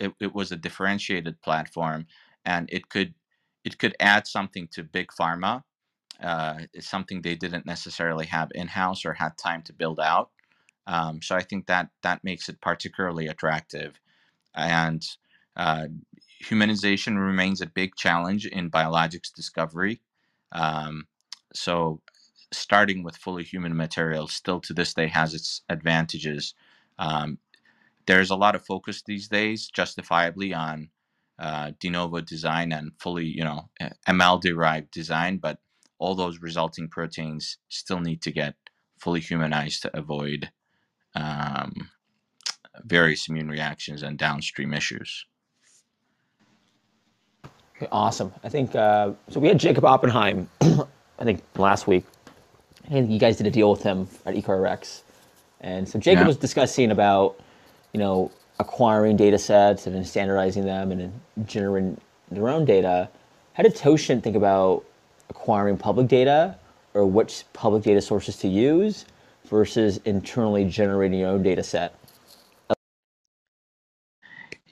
[0.01, 2.07] it, it was a differentiated platform,
[2.45, 3.15] and it could
[3.65, 5.63] it could add something to big pharma
[6.23, 10.31] uh, something they didn't necessarily have in house or had time to build out.
[10.87, 14.01] Um, so I think that that makes it particularly attractive.
[14.55, 15.05] And
[15.57, 15.87] uh,
[16.45, 20.01] humanization remains a big challenge in biologics discovery.
[20.53, 21.07] Um,
[21.55, 22.01] so
[22.53, 26.55] starting with fully human materials still to this day has its advantages.
[26.99, 27.39] Um,
[28.07, 30.91] there's a lot of focus these days, justifiably, on
[31.39, 33.69] uh, de novo design and fully, you know,
[34.09, 35.59] ML derived design, but
[35.99, 38.55] all those resulting proteins still need to get
[38.99, 40.51] fully humanized to avoid
[41.15, 41.91] um,
[42.85, 45.27] various immune reactions and downstream issues.
[47.77, 48.33] Okay, awesome.
[48.43, 49.41] I think uh, so.
[49.41, 52.05] We had Jacob Oppenheim, I think last week,
[52.87, 55.03] I think you guys did a deal with him at EQRx,
[55.61, 56.29] and so Jacob yeah.
[56.29, 57.41] was discussing about,
[57.93, 63.09] you know, acquiring data sets and then standardizing them and then generating their own data.
[63.55, 64.85] How did Totient think about
[65.31, 66.57] acquiring public data
[66.95, 69.07] or which public data sources to use
[69.45, 71.95] versus internally generating your own data set?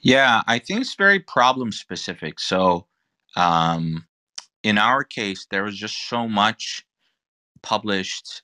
[0.01, 2.39] Yeah, I think it's very problem specific.
[2.39, 2.85] So,
[3.35, 4.05] um,
[4.61, 6.85] in our case, there was just so much
[7.63, 8.43] published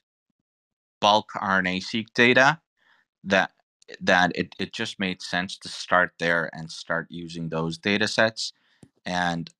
[1.02, 2.60] bulk RNA-seq data
[3.24, 3.52] that
[4.00, 8.52] that it, it just made sense to start there and start using those data sets.
[9.06, 9.50] And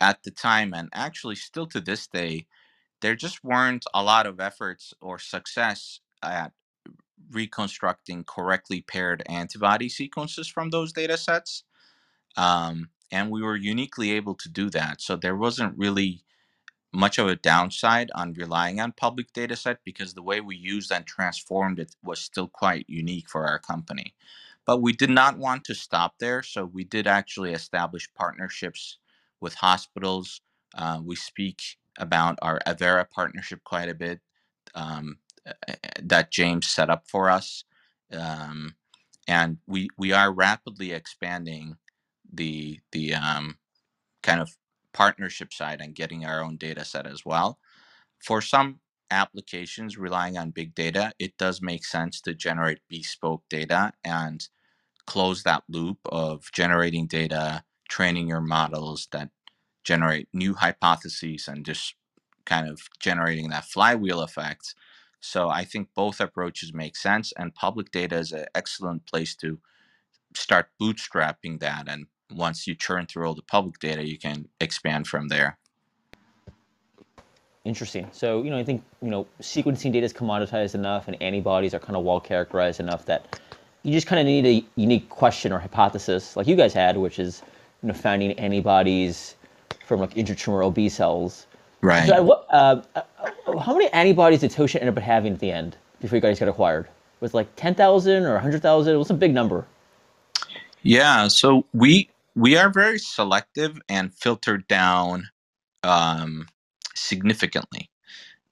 [0.00, 2.46] at the time and actually still to this day
[3.02, 6.52] there just weren't a lot of efforts or success at
[7.32, 11.64] reconstructing correctly paired antibody sequences from those data sets
[12.36, 16.24] um, and we were uniquely able to do that so there wasn't really
[16.96, 20.92] much of a downside on relying on public data set because the way we used
[20.92, 24.14] and transformed it was still quite unique for our company
[24.66, 28.98] but we did not want to stop there so we did actually establish partnerships
[29.40, 30.40] with hospitals.
[30.76, 31.60] Uh, we speak
[31.98, 34.20] about our Avera partnership quite a bit
[34.74, 35.18] um,
[36.02, 37.64] that James set up for us.
[38.12, 38.74] Um,
[39.28, 41.76] and we, we are rapidly expanding
[42.32, 43.58] the, the um,
[44.22, 44.50] kind of
[44.96, 47.58] partnership side and getting our own data set as well.
[48.20, 48.80] For some
[49.10, 54.48] applications relying on big data, it does make sense to generate bespoke data and
[55.06, 59.30] close that loop of generating data, training your models that
[59.84, 61.94] generate new hypotheses and just
[62.46, 64.74] kind of generating that flywheel effect.
[65.20, 69.58] So I think both approaches make sense, and public data is an excellent place to
[70.34, 71.88] start bootstrapping that.
[71.88, 75.58] And once you churn through all the public data, you can expand from there.
[77.64, 78.08] Interesting.
[78.12, 81.80] So you know, I think you know, sequencing data is commoditized enough, and antibodies are
[81.80, 83.40] kind of well characterized enough that
[83.82, 87.18] you just kind of need a unique question or hypothesis, like you guys had, which
[87.18, 87.42] is
[87.82, 89.36] you know, finding antibodies
[89.86, 91.46] from like intratumoral B cells.
[91.82, 92.08] Right.
[92.08, 95.76] So, what, uh, uh, how many antibodies did Totient end up having at the end
[96.00, 96.88] before you guys got acquired?
[97.20, 98.94] Was it like ten thousand or hundred thousand?
[98.94, 99.64] It was a big number.
[100.82, 105.30] Yeah, so we we are very selective and filtered down
[105.82, 106.46] um,
[106.94, 107.90] significantly,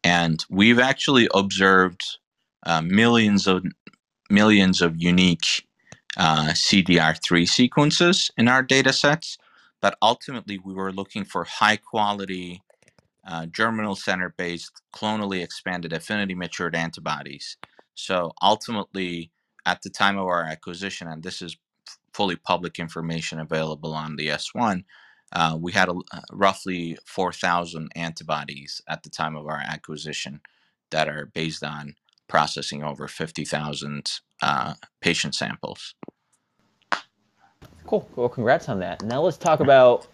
[0.02, 2.02] and we've actually observed
[2.66, 3.64] uh, millions of
[4.30, 5.66] millions of unique
[6.16, 9.36] uh, CDR3 sequences in our data sets.
[9.82, 12.62] But ultimately, we were looking for high quality
[13.26, 17.58] uh, germinal center based clonally expanded affinity matured antibodies.
[17.94, 19.30] So ultimately,
[19.66, 21.56] at the time of our acquisition, and this is
[22.14, 24.84] fully public information available on the S1,
[25.32, 30.40] uh, we had a, uh, roughly 4,000 antibodies at the time of our acquisition
[30.90, 31.96] that are based on
[32.28, 35.94] processing over 50,000 uh, patient samples.
[37.86, 38.08] Cool.
[38.16, 39.02] Well, congrats on that.
[39.02, 40.06] Now let's talk about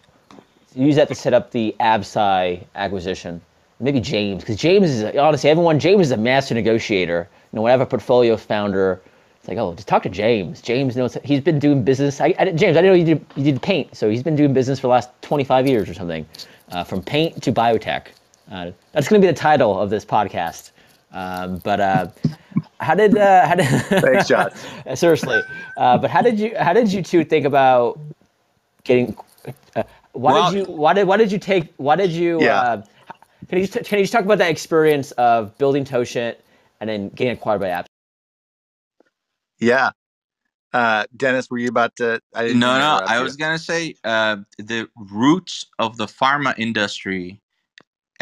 [0.75, 3.41] use that to set up the Absci acquisition.
[3.79, 5.79] Maybe James, because James is honestly everyone.
[5.79, 7.27] James is a master negotiator.
[7.51, 9.01] You know, I have a portfolio founder,
[9.41, 10.61] it's like, oh, just talk to James.
[10.61, 12.21] James knows he's been doing business.
[12.21, 14.53] I, I James, I didn't know you did you did paint, so he's been doing
[14.53, 16.27] business for the last 25 years or something,
[16.71, 18.09] uh, from paint to biotech.
[18.51, 20.69] Uh, that's going to be the title of this podcast.
[21.11, 22.07] Um, but uh,
[22.79, 23.65] how did uh, how did
[24.01, 24.53] Thanks, Josh.
[24.93, 25.41] seriously?
[25.75, 27.99] Uh, but how did you how did you two think about
[28.83, 29.17] getting?
[29.75, 32.39] Uh, why Well- did you why did why did you take why did you?
[32.43, 32.61] Yeah.
[32.61, 32.83] Uh,
[33.49, 36.37] can you just, can you just talk about that experience of building Totient
[36.79, 37.83] and then getting acquired by?
[39.61, 39.91] Yeah.
[40.73, 42.21] Uh, Deniz, were you about to?
[42.35, 43.25] I didn't No, no, I you.
[43.25, 47.41] was gonna say uh, the roots of the pharma industry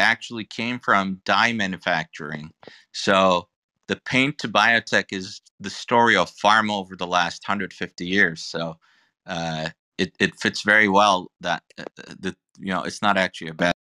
[0.00, 2.52] actually came from dye manufacturing.
[2.92, 3.48] So
[3.88, 8.42] the paint to biotech is the story of pharma over the last 150 years.
[8.44, 8.78] So
[9.26, 11.84] uh, it it fits very well that uh,
[12.20, 13.74] the you know it's not actually a bad.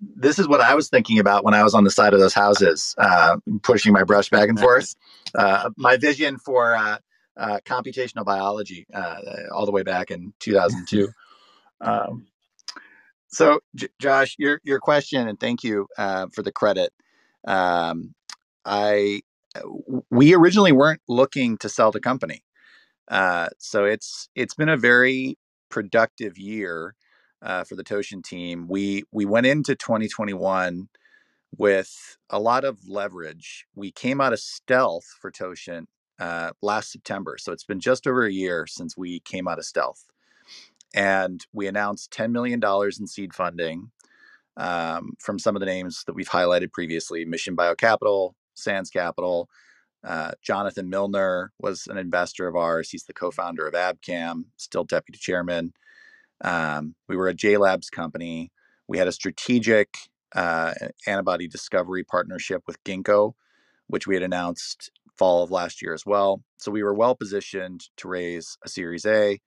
[0.00, 2.34] This is what I was thinking about when I was on the side of those
[2.34, 4.94] houses, uh, pushing my brush back and forth.
[5.34, 6.98] Uh, my vision for uh,
[7.36, 9.20] uh, computational biology, uh,
[9.52, 11.08] all the way back in 2002.
[11.80, 12.26] um,
[13.28, 16.92] so, J- Josh, your your question, and thank you uh, for the credit.
[17.46, 18.14] Um,
[18.64, 19.22] I
[20.10, 22.44] we originally weren't looking to sell the company,
[23.08, 25.38] uh, so it's it's been a very
[25.70, 26.94] productive year
[27.42, 28.66] uh, for the Totient team.
[28.68, 30.88] We we went into 2021
[31.56, 33.66] with a lot of leverage.
[33.74, 38.24] We came out of stealth for Totient uh, last September, so it's been just over
[38.24, 40.04] a year since we came out of stealth,
[40.94, 43.90] and we announced 10 million dollars in seed funding
[44.56, 49.48] um, from some of the names that we've highlighted previously: Mission Biocapital, Sands Capital.
[50.04, 52.90] Uh, Jonathan Milner was an investor of ours.
[52.90, 55.74] He's the co-founder of Abcam, still deputy chairman.
[56.42, 58.50] Um, we were a J Labs company.
[58.88, 59.88] We had a strategic
[60.34, 60.74] uh,
[61.06, 63.32] antibody discovery partnership with Ginkgo,
[63.88, 66.42] which we had announced fall of last year as well.
[66.56, 69.40] So we were well positioned to raise a Series A,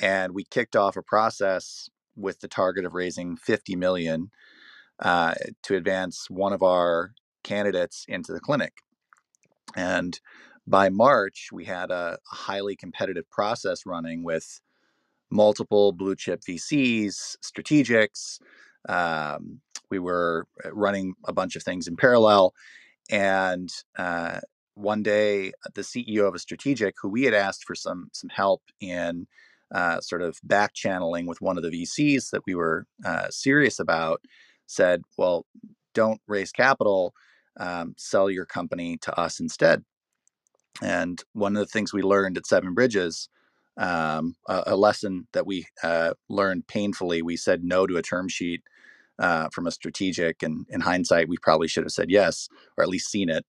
[0.00, 4.30] and we kicked off a process with the target of raising 50 million
[5.00, 7.12] uh, to advance one of our
[7.44, 8.72] candidates into the clinic.
[9.76, 10.18] And
[10.66, 14.60] by March, we had a, a highly competitive process running with
[15.30, 18.38] multiple blue chip VCs, strategics.
[18.88, 19.60] Um,
[19.90, 22.54] we were uh, running a bunch of things in parallel.
[23.10, 24.40] And uh,
[24.74, 28.62] one day, the CEO of a strategic who we had asked for some some help
[28.80, 29.26] in
[29.74, 33.78] uh, sort of back channeling with one of the VCs that we were uh, serious
[33.78, 34.20] about
[34.66, 35.46] said, "Well,
[35.94, 37.14] don't raise capital,
[37.58, 39.84] um, sell your company to us instead."
[40.82, 43.28] And one of the things we learned at Seven Bridges
[43.76, 47.22] um, a, a lesson that we uh, learned painfully.
[47.22, 48.62] We said no to a term sheet
[49.18, 52.90] uh, from a strategic, and in hindsight, we probably should have said yes, or at
[52.90, 53.44] least seen it.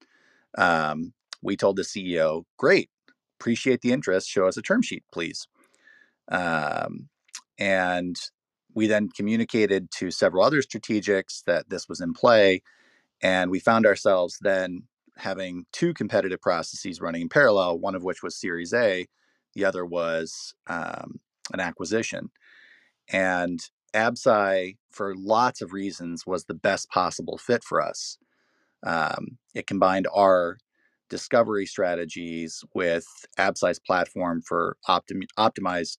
[0.58, 2.90] Um, we told the CEO, "Great,
[3.40, 4.30] appreciate the interest.
[4.30, 5.48] Show us a term sheet, please."
[6.30, 7.10] Um,
[7.58, 8.16] and
[8.74, 12.62] we then communicated to several other strategics that this was in play,
[13.22, 14.84] and we found ourselves then
[15.18, 17.80] having two competitive processes running in parallel.
[17.80, 19.08] One of which was Series A,
[19.58, 21.20] the other was um,
[21.52, 22.30] an acquisition.
[23.10, 23.60] And
[23.94, 28.18] Absci, for lots of reasons, was the best possible fit for us.
[28.86, 30.58] Um, it combined our
[31.10, 33.08] discovery strategies with
[33.40, 35.98] Absci's platform for optim- optimized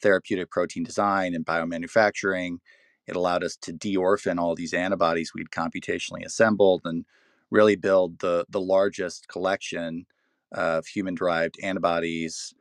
[0.00, 2.58] therapeutic protein design and biomanufacturing.
[3.06, 7.04] It allowed us to de-orphan all these antibodies we'd computationally assembled and
[7.50, 10.06] really build the the largest collection
[10.52, 12.54] of human-derived antibodies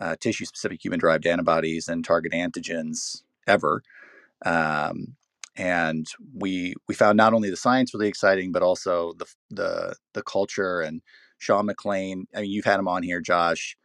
[0.00, 3.82] uh, tissue specific human derived antibodies and target antigens ever.
[4.44, 5.16] Um,
[5.56, 10.22] and we we found not only the science really exciting, but also the the the
[10.22, 11.02] culture and
[11.38, 12.24] Sean McClain.
[12.34, 13.76] I mean, you've had him on here, Josh.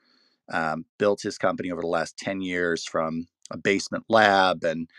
[0.49, 4.89] Um, built his company over the last ten years from a basement lab, and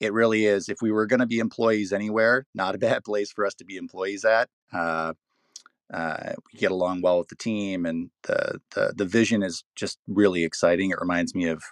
[0.00, 0.68] it really is.
[0.68, 3.64] If we were going to be employees anywhere, not a bad place for us to
[3.64, 4.48] be employees at.
[4.72, 5.14] Uh,
[5.92, 9.98] uh, we get along well with the team, and the, the the vision is just
[10.06, 10.90] really exciting.
[10.90, 11.62] It reminds me of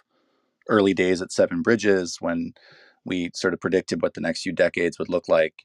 [0.68, 2.54] early days at Seven Bridges when
[3.04, 5.64] we sort of predicted what the next few decades would look like.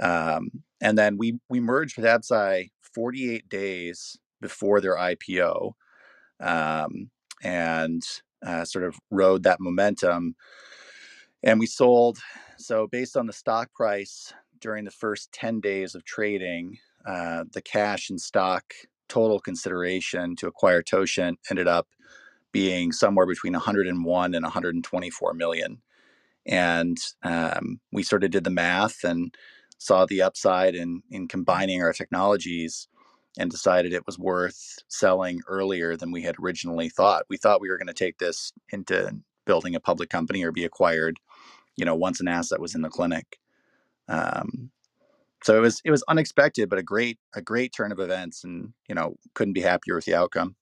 [0.00, 0.50] Um,
[0.80, 5.72] and then we we merged with Absci 48 days before their IPO,
[6.40, 7.10] um,
[7.42, 8.02] and
[8.44, 10.36] uh, sort of rode that momentum.
[11.42, 12.18] And we sold.
[12.58, 17.62] So based on the stock price during the first 10 days of trading, uh, the
[17.62, 18.74] cash and stock
[19.08, 21.88] total consideration to acquire Totient ended up
[22.52, 25.82] being somewhere between 101 and 124 million.
[26.46, 29.34] And um, we sort of did the math and
[29.78, 32.88] saw the upside in in combining our technologies
[33.38, 37.26] and decided it was worth selling earlier than we had originally thought.
[37.28, 40.64] We thought we were going to take this into building a public company or be
[40.64, 41.18] acquired,
[41.76, 43.38] you know, once an asset was in the clinic.
[44.08, 44.70] Um,
[45.42, 48.72] so it was it was unexpected, but a great a great turn of events, and
[48.88, 50.56] you know couldn't be happier with the outcome.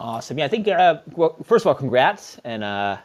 [0.00, 0.38] Awesome.
[0.38, 0.68] Yeah, I think.
[0.68, 2.98] Uh, well, first of all, congrats, and uh,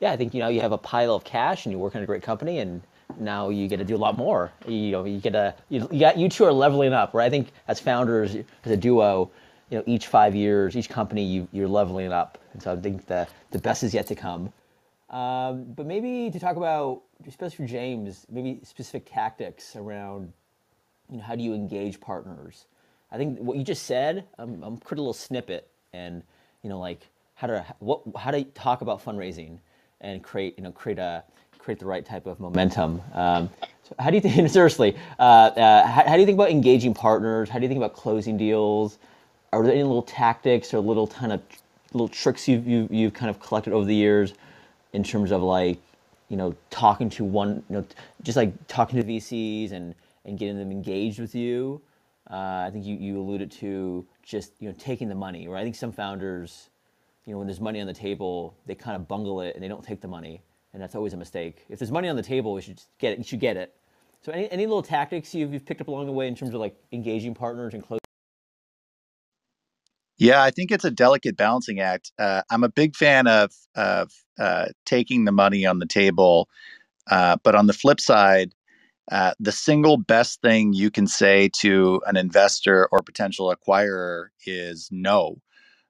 [0.00, 2.02] yeah, I think you know you have a pile of cash, and you work in
[2.02, 2.82] a great company, and
[3.18, 4.52] now you get to do a lot more.
[4.66, 7.26] You know, you get to you, you got you two are leveling up, right?
[7.26, 9.30] I think as founders, as a duo,
[9.70, 13.06] you know, each five years, each company, you you're leveling up, and so I think
[13.06, 14.52] the the best is yet to come.
[15.14, 20.32] Um, but maybe to talk about, especially for James, maybe specific tactics around,
[21.08, 22.66] you know, how do you engage partners?
[23.12, 26.20] I think what you just said, I'm, I'm a little snippet, and
[26.64, 27.06] you know, like
[27.36, 29.58] how to what how to talk about fundraising
[30.00, 31.22] and create you know create a
[31.58, 33.00] create the right type of momentum.
[33.12, 33.48] Um,
[33.84, 34.96] so how do you think seriously?
[35.20, 37.48] Uh, uh, how, how, do you think about engaging partners?
[37.48, 38.98] How do you think about closing deals?
[39.52, 41.40] Are there any little tactics or little kind of
[41.92, 44.34] little tricks you've, you, you've kind of collected over the years
[44.94, 45.78] in terms of like
[46.28, 47.84] you know talking to one you know
[48.22, 51.82] just like talking to VCs and and getting them engaged with you.
[52.30, 55.60] Uh, I think you, you alluded to just you know taking the money, right?
[55.60, 56.70] I think some founders,
[57.26, 59.68] you know, when there's money on the table, they kind of bungle it and they
[59.68, 60.40] don't take the money,
[60.72, 61.66] and that's always a mistake.
[61.68, 63.18] If there's money on the table, you should get it.
[63.18, 63.74] You should get it.
[64.22, 66.60] So any, any little tactics you've, you've picked up along the way in terms of
[66.60, 68.03] like engaging partners and closing
[70.18, 72.12] yeah, I think it's a delicate balancing act.
[72.18, 76.48] Uh, I'm a big fan of of uh, taking the money on the table,
[77.10, 78.54] uh, but on the flip side,
[79.10, 84.88] uh, the single best thing you can say to an investor or potential acquirer is
[84.92, 85.36] no.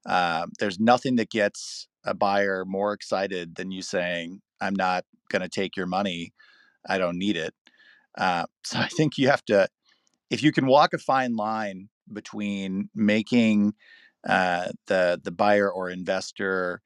[0.06, 5.42] Uh, there's nothing that gets a buyer more excited than you saying, "I'm not going
[5.42, 6.32] to take your money.
[6.88, 7.54] I don't need it."
[8.16, 9.68] Uh, so I think you have to,
[10.30, 13.74] if you can walk a fine line between making
[14.28, 16.82] uh, the the buyer or investor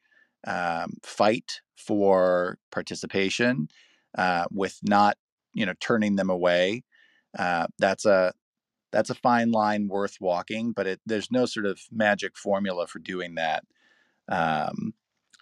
[0.46, 3.68] um, fight for participation
[4.16, 5.16] uh, with not
[5.54, 6.82] you know turning them away.
[7.38, 8.32] Uh, that's a
[8.92, 12.98] that's a fine line worth walking, but it, there's no sort of magic formula for
[12.98, 13.64] doing that.
[14.28, 14.94] Um,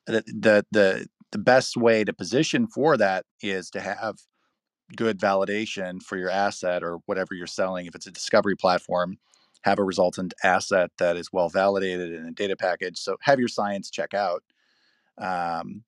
[0.07, 4.16] the, the the the best way to position for that is to have
[4.94, 7.86] good validation for your asset or whatever you're selling.
[7.86, 9.18] If it's a discovery platform,
[9.67, 12.99] have a resultant asset that is well validated in a data package.
[12.99, 14.45] So have your science check out.
[15.19, 15.83] Um,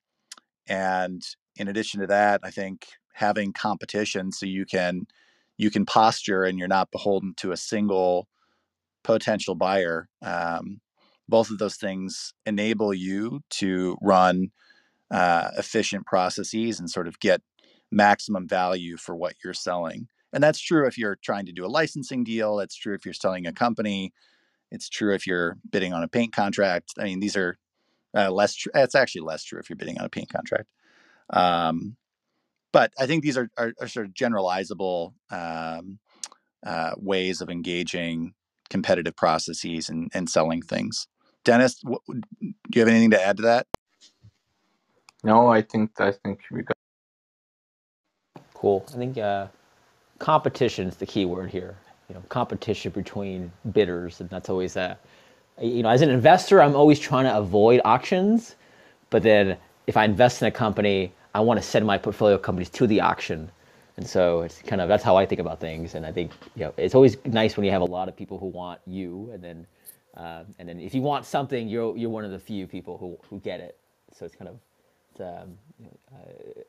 [0.67, 1.23] and
[1.55, 5.07] in addition to that, I think having competition so you can
[5.57, 8.27] you can posture and you're not beholden to a single
[9.05, 10.09] potential buyer.
[10.23, 10.81] Um,
[11.29, 14.51] both of those things enable you to run
[15.11, 17.43] uh, efficient processes and sort of get
[17.93, 20.09] maximum value for what you're selling.
[20.33, 22.57] And that's true if you're trying to do a licensing deal.
[22.57, 24.13] That's true if you're selling a company.
[24.71, 26.93] It's true if you're bidding on a paint contract.
[26.99, 27.59] I mean, these are
[28.15, 28.55] uh, less.
[28.55, 30.69] Tr- it's actually less true if you're bidding on a paint contract.
[31.31, 31.97] Um,
[32.73, 35.99] but I think these are, are, are sort of generalizable um,
[36.65, 38.35] uh, ways of engaging
[38.69, 41.07] competitive processes and, and selling things.
[41.45, 41.95] Deniz, do
[42.75, 43.67] you have anything to add to that?
[45.25, 46.77] No, I think I think we got.
[48.55, 48.85] Cool.
[48.93, 49.47] I think uh,
[50.19, 51.77] competition is the key word here.
[52.09, 54.99] You know, competition between bidders, and that's always a.
[55.61, 58.57] You know, as an investor, I'm always trying to avoid auctions,
[59.11, 62.71] but then if I invest in a company, I want to send my portfolio companies
[62.71, 63.51] to the auction,
[63.97, 65.95] and so it's kind of that's how I think about things.
[65.97, 68.39] And I think you know it's always nice when you have a lot of people
[68.39, 69.67] who want you, and then
[70.17, 73.19] Um, and then if you want something, you're you're one of the few people who
[73.31, 73.79] who get it.
[74.17, 74.59] So it's kind of
[75.13, 75.68] it's, um, uh,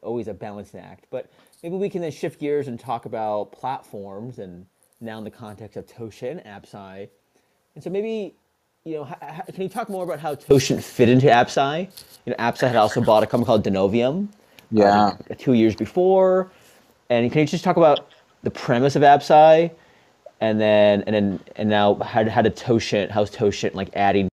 [0.01, 1.05] always a balancing act.
[1.09, 1.31] But
[1.63, 4.65] maybe we can then shift gears and talk about platforms and
[5.01, 7.09] now in the context of Totient and Absci.
[7.75, 8.35] And so maybe
[8.85, 9.05] you know,
[9.53, 11.89] can you talk more about how Totient fit into Absci?
[12.25, 14.29] You know, Absci had also bought a company called Denovium.
[14.71, 15.07] Yeah.
[15.07, 16.51] Um, two years before,
[17.09, 18.11] and can you just talk about
[18.43, 19.71] the premise of Absci,
[20.41, 24.29] and then and then and now how how did Totient, how's Totient like adding?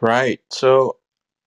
[0.00, 0.40] Right.
[0.50, 0.96] So,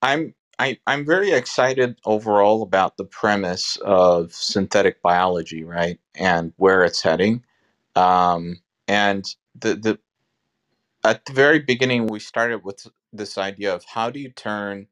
[0.04, 6.84] I'm I, I'm very excited overall about the premise of synthetic biology, right, and where
[6.86, 7.46] it's heading.
[7.96, 9.26] Um, and
[9.60, 10.00] the the
[11.04, 14.88] at the very beginning, we started with this idea of how do you turn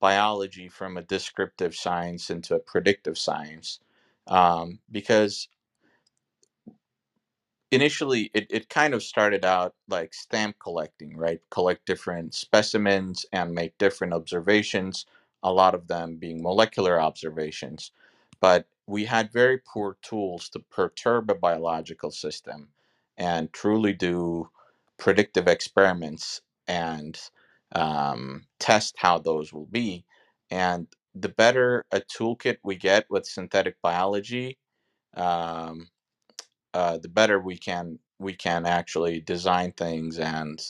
[0.00, 3.80] biology from a descriptive science into a predictive science?
[4.28, 5.48] Um, because
[7.70, 11.40] initially it, it kind of started out like stamp collecting, right?
[11.50, 15.06] Collect different specimens and make different observations,
[15.42, 17.92] a lot of them being molecular observations.
[18.40, 22.68] But we had very poor tools to perturb a biological system
[23.18, 24.48] and truly do
[24.98, 27.20] predictive experiments and
[27.74, 30.04] um, test how those will be.
[30.50, 34.58] And the better a toolkit we get with synthetic biology,
[35.14, 35.88] um,
[36.74, 40.62] uh, the better we can we can actually design things and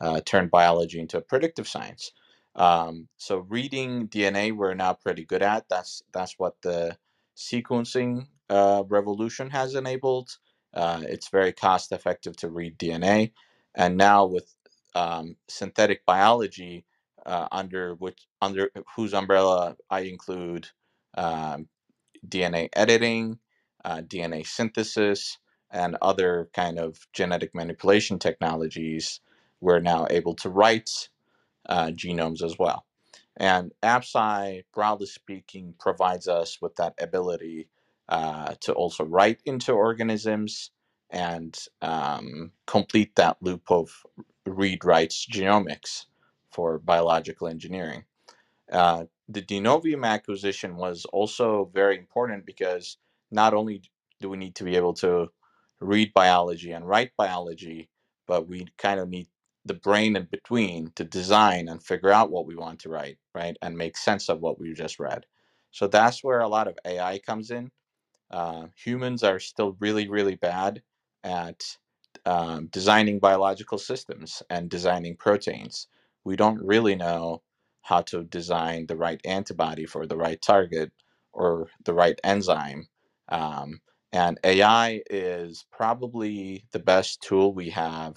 [0.00, 2.12] uh, turn biology into a predictive science.
[2.56, 5.68] Um, so reading DNA, we're now pretty good at.
[5.68, 6.96] That's that's what the
[7.36, 10.30] sequencing uh, revolution has enabled.
[10.74, 13.32] Uh, it's very cost effective to read DNA,
[13.74, 14.54] and now with
[14.94, 16.84] um, synthetic biology,
[17.26, 20.68] uh, under which under whose umbrella I include
[21.16, 21.68] um,
[22.28, 23.38] DNA editing,
[23.86, 25.38] DNA synthesis,
[25.72, 29.20] and other kind of genetic manipulation technologies,
[29.60, 31.10] we're now able to write
[31.68, 32.86] uh, genomes as well.
[33.36, 37.68] And Absci, broadly speaking, provides us with that ability
[38.08, 40.70] uh, to also write into organisms
[41.10, 44.04] and um, complete that loop of
[44.46, 46.06] read writes genomics
[46.50, 48.04] for biological engineering.
[48.70, 52.98] Uh, the Denovium acquisition was also very important because
[53.30, 53.82] not only
[54.20, 55.28] do we need to be able to
[55.82, 57.90] read biology and write biology,
[58.28, 59.28] but we kind of need
[59.66, 63.56] the brain in between to design and figure out what we want to write, right?
[63.62, 65.26] And make sense of what we just read.
[65.72, 67.70] So that's where a lot of AI comes in.
[68.32, 70.82] Uh, humans are still really, really bad
[71.24, 71.64] at
[72.26, 75.88] um, designing biological systems and designing proteins.
[76.24, 77.42] We don't really know
[77.82, 80.92] how to design the right antibody for the right target
[81.32, 82.88] or the right enzyme.
[83.30, 83.80] Um,
[84.12, 88.16] and AI is probably the best tool we have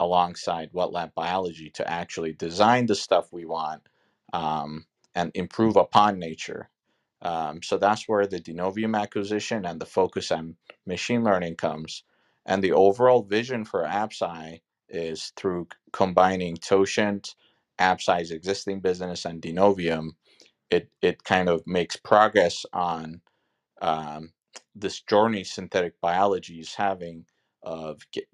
[0.00, 3.82] alongside wet lab biology to actually design the stuff we want
[4.34, 6.70] um, and improve upon nature.
[7.22, 10.56] Um, so that's where the Denovium acquisition and the focus on
[10.86, 12.04] machine learning comes.
[12.46, 17.36] And the overall vision for Absci is through combining Totient,
[17.80, 20.10] Absci's existing business, and Denovium,
[20.70, 23.22] it, it kind of makes progress on
[23.82, 24.32] um,
[24.74, 27.26] this journey synthetic biology is having
[27.62, 28.26] of get,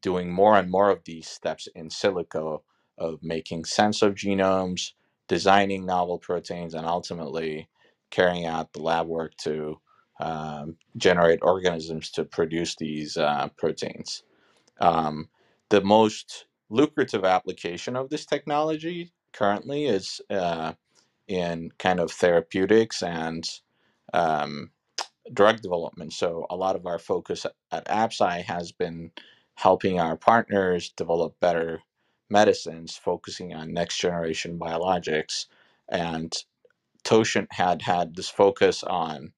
[0.00, 2.62] doing more and more of these steps in silico
[2.98, 4.92] of making sense of genomes,
[5.28, 7.68] designing novel proteins, and ultimately
[8.10, 9.80] carrying out the lab work to
[10.20, 14.24] um, generate organisms to produce these uh, proteins.
[14.80, 15.28] Um,
[15.70, 20.72] the most lucrative application of this technology currently is uh,
[21.28, 23.48] in kind of therapeutics and
[24.12, 24.70] um,
[25.32, 26.12] drug development.
[26.12, 29.12] So a lot of our focus at Absci has been
[29.56, 31.82] helping our partners develop better
[32.30, 35.46] medicines, focusing on next generation biologics.
[35.90, 36.34] And
[37.04, 39.32] Totient had had this focus on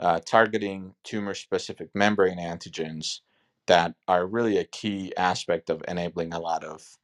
[0.00, 3.20] uh, targeting tumor specific membrane antigens
[3.66, 6.98] that are really a key aspect of enabling a lot of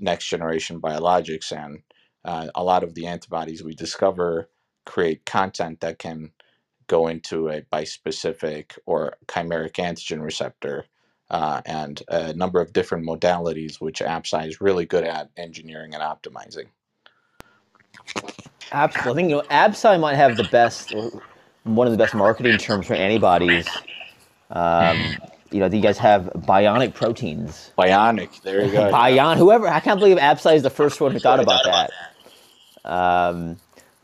[0.00, 1.52] next generation biologics.
[1.52, 1.80] And
[2.24, 4.50] uh, a lot of the antibodies we discover
[4.86, 6.32] create content that can
[6.88, 10.84] go into a bispecific or chimeric antigen receptor
[11.30, 16.02] uh, and a number of different modalities, which Absci is really good at engineering and
[16.02, 16.66] optimizing.
[18.72, 19.12] Absolutely.
[19.12, 20.94] I think you know Absci might have the best,
[21.64, 23.68] one of the best marketing terms for antibodies.
[24.50, 25.16] Um,
[25.50, 27.72] you know, you guys have bionic proteins.
[27.78, 28.90] Bionic, there you go.
[28.92, 31.90] Bion, whoever, I can't believe Absci is the first one who thought about that.
[32.84, 33.56] Um,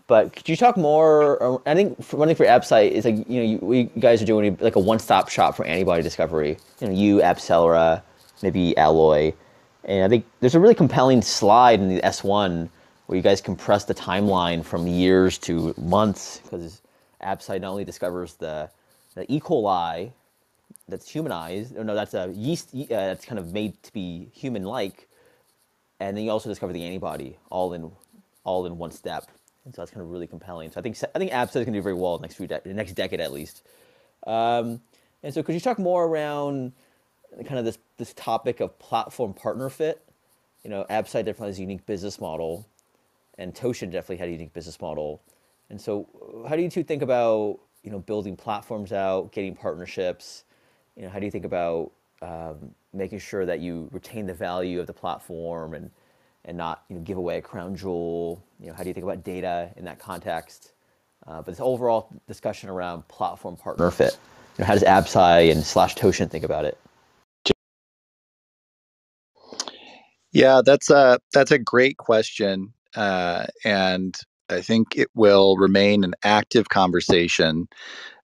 [0.06, 1.62] but could you talk more?
[1.66, 4.56] I think one thing for AppSci is like you know you, you guys are doing
[4.60, 6.58] like a one-stop shop for antibody discovery.
[6.80, 8.02] You know, you AbCellera,
[8.42, 9.32] maybe Alloy,
[9.84, 12.68] And I think there's a really compelling slide in the S1
[13.06, 16.82] where you guys compress the timeline from years to months because
[17.22, 18.70] Absci not only discovers the,
[19.14, 19.40] the E.
[19.40, 20.12] coli
[20.88, 25.08] that's humanized, or no, that's a yeast uh, that's kind of made to be human-like,
[26.00, 27.90] and then you also discover the antibody all in
[28.44, 29.30] all in one step.
[29.64, 30.70] And so that's kind of really compelling.
[30.70, 32.60] So I think I think Absci is going to do very well next few de-
[32.66, 33.62] next decade at least.
[34.26, 34.80] Um,
[35.22, 36.72] and so could you talk more around
[37.44, 40.02] kind of this this topic of platform partner fit?
[40.62, 42.66] You know, Absci definitely has a unique business model,
[43.38, 45.20] and Totient definitely had a unique business model.
[45.70, 46.08] And so,
[46.48, 50.44] how do you two think about you know building platforms out, getting partnerships?
[50.96, 51.90] You know, how do you think about
[52.22, 55.90] um, making sure that you retain the value of the platform and
[56.44, 58.44] and not you know, give away a crown jewel?
[58.60, 60.72] You know, how do you think about data in that context?
[61.26, 64.18] Uh, but this overall discussion around platform partner fit.
[64.58, 66.78] You know, how does Absci and slash Totient think about it?
[70.32, 74.16] Yeah, that's a that's a great question, uh, and
[74.50, 77.68] I think it will remain an active conversation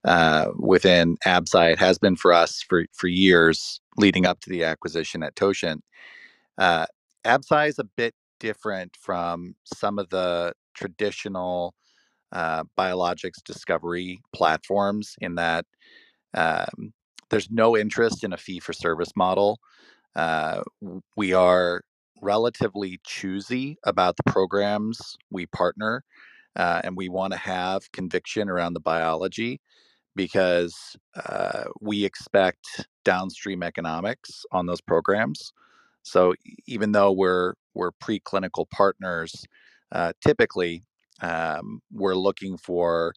[0.03, 1.71] uh, within Absci.
[1.71, 5.85] It has been for us for for years leading up to the acquisition at Totient.
[6.57, 6.85] Uh,
[7.25, 11.73] Absci is a bit different from some of the traditional
[12.31, 15.65] uh, biologics discovery platforms in that
[16.35, 16.93] um,
[17.29, 19.59] there's no interest in a fee for service model.
[20.15, 20.61] Uh,
[21.17, 21.83] we are
[22.21, 26.03] relatively choosy about the programs we partner,
[26.55, 29.61] uh, and we want to have conviction around the biology
[30.15, 35.53] because uh, we expect downstream economics on those programs.
[36.03, 36.33] So
[36.67, 39.45] even though we're we're preclinical partners,
[39.91, 40.83] uh, typically
[41.21, 43.13] um, we're looking for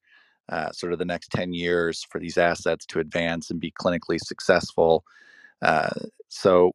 [0.48, 4.18] uh, sort of the next 10 years for these assets to advance and be clinically
[4.20, 5.04] successful.
[5.62, 5.90] Uh,
[6.28, 6.72] so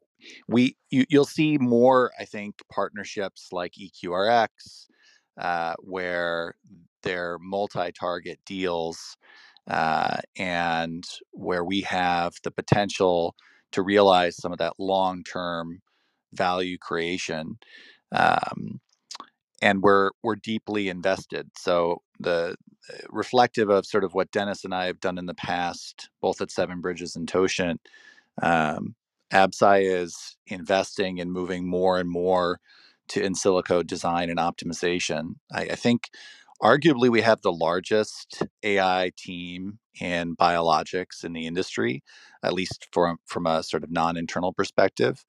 [0.48, 4.48] we you, will see more, I think, partnerships like EQRx,
[5.40, 6.54] uh, where
[7.02, 9.16] they're multi-target deals
[9.68, 13.34] uh, and where we have the potential
[13.72, 15.80] to realize some of that long-term
[16.32, 17.58] value creation.
[18.12, 18.80] Um,
[19.62, 21.50] and we're we're deeply invested.
[21.56, 22.56] So the
[22.90, 26.40] uh, reflective of sort of what Deniz and I have done in the past, both
[26.40, 27.80] at Seven Bridges and Totient,
[28.42, 28.94] um,
[29.32, 32.58] Absci is investing and moving more and more
[33.08, 35.34] to in silico design and optimization.
[35.52, 36.10] I, I think
[36.62, 42.02] arguably we have the largest AI team in biologics in the industry,
[42.42, 45.24] at least from from a sort of non-internal perspective.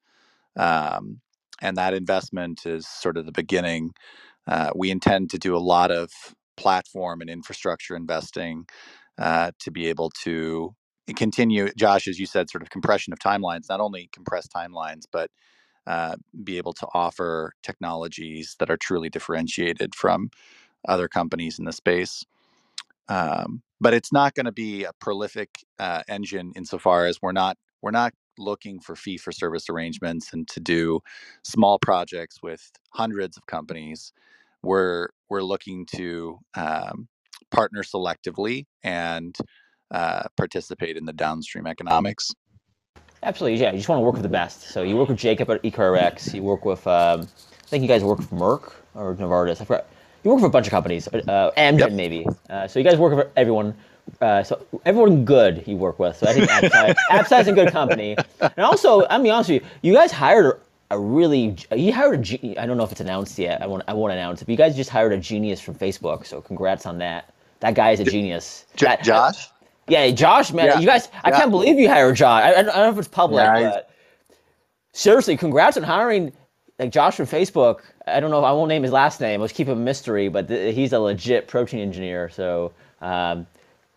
[0.57, 1.21] Um,
[1.61, 3.91] and that investment is sort of the beginning.
[4.47, 6.11] Uh, we intend to do a lot of
[6.57, 8.65] platform and infrastructure investing
[9.19, 10.75] uh, to be able to
[11.15, 15.31] continue, Josh, as you said, sort of compression of timelines, not only compress timelines, but
[15.87, 20.29] uh, be able to offer technologies that are truly differentiated from
[20.87, 22.25] other companies in the space.
[23.09, 25.49] Um, but it's not going to be a prolific
[25.79, 30.47] uh, engine insofar as we're not we're not looking for fee for service arrangements and
[30.49, 30.99] to do
[31.43, 34.13] small projects with hundreds of companies.
[34.63, 37.07] We're we're looking to um,
[37.51, 39.35] partner selectively and
[39.91, 42.31] uh, participate in the downstream economics.
[43.23, 43.71] Absolutely, yeah.
[43.71, 44.63] You just want to work with the best.
[44.63, 46.33] So you work with Jacob at EQRx.
[46.33, 49.61] You work with, um, I think you guys work with Merck or Novartis.
[49.61, 49.87] I forgot.
[50.23, 51.91] You work for a bunch of companies, uh, Amgen yep.
[51.93, 52.27] maybe.
[52.49, 53.75] Uh, so you guys work for everyone.
[54.19, 56.15] Uh, so everyone good you work with.
[56.17, 58.15] So I think Absci is a good company.
[58.39, 60.59] And also, I'm be honest with you, you guys hired
[60.91, 63.61] a really you hired a I don't know if it's announced yet.
[63.61, 64.45] I won't I won't announce it.
[64.45, 66.25] But you guys just hired a genius from Facebook.
[66.25, 67.33] So congrats on that.
[67.61, 68.65] That guy is a genius.
[68.75, 69.49] J- that, Josh.
[69.87, 70.79] Yeah, Josh, man, yeah.
[70.79, 71.37] you guys, I yeah.
[71.37, 72.43] can't believe you hired Josh.
[72.43, 73.89] I, I, don't know if it's public, yeah, but
[74.93, 76.31] seriously, congrats on hiring
[76.79, 77.81] like Josh from Facebook.
[78.07, 79.41] I don't know, I won't name his last name.
[79.41, 82.29] Let's keep it a mystery, but th- he's a legit protein engineer.
[82.29, 83.45] So um,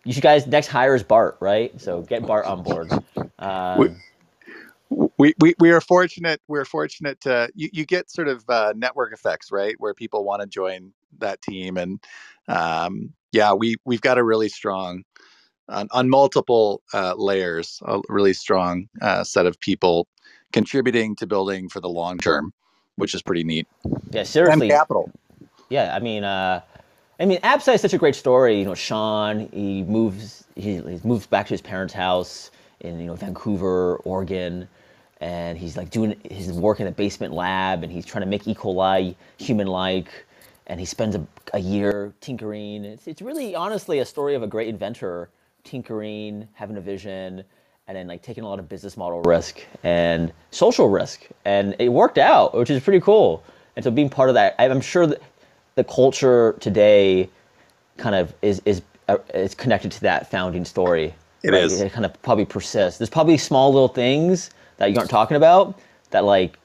[0.05, 1.79] you should guys next hire is Bart, right?
[1.81, 2.93] So get Bart on board.
[3.39, 4.01] Um,
[5.19, 6.41] we, we, we are fortunate.
[6.47, 9.75] We're fortunate to you, you get sort of uh, network effects, right?
[9.79, 12.01] Where people want to join that team, and
[12.49, 15.05] um, yeah, we we've got a really strong
[15.69, 20.07] on, on multiple uh, layers, a really strong uh, set of people
[20.53, 22.53] contributing to building for the long term,
[22.97, 23.67] which is pretty neat.
[24.11, 24.71] Yeah, seriously.
[24.71, 25.11] And capital.
[25.71, 26.61] Yeah, I mean, uh,
[27.25, 28.59] I mean, Absci is such a great story.
[28.59, 32.51] You know, Sean, he moves, he, he moves back to his parents' house
[32.81, 34.68] in you know Vancouver, Oregon,
[35.22, 38.47] and he's like doing his work in the basement lab, and he's trying to make
[38.47, 38.55] E.
[38.55, 40.27] coli human-like
[40.66, 42.85] and he spends a, a year tinkering.
[42.85, 45.31] It's, it's really honestly a story of a great inventor
[45.62, 47.43] tinkering, having a vision,
[47.89, 51.89] and then like taking a lot of business model risk and social risk, and it
[51.89, 53.43] worked out, which is pretty cool.
[53.77, 55.22] And so being part of that, I'm sure that
[55.75, 57.29] the culture today
[57.97, 61.14] kind of is is uh, is connected to that founding story.
[61.43, 61.62] It right?
[61.62, 61.81] is.
[61.81, 62.99] It kind of probably persists.
[62.99, 65.79] There's probably small little things that you aren't talking about
[66.11, 66.59] that like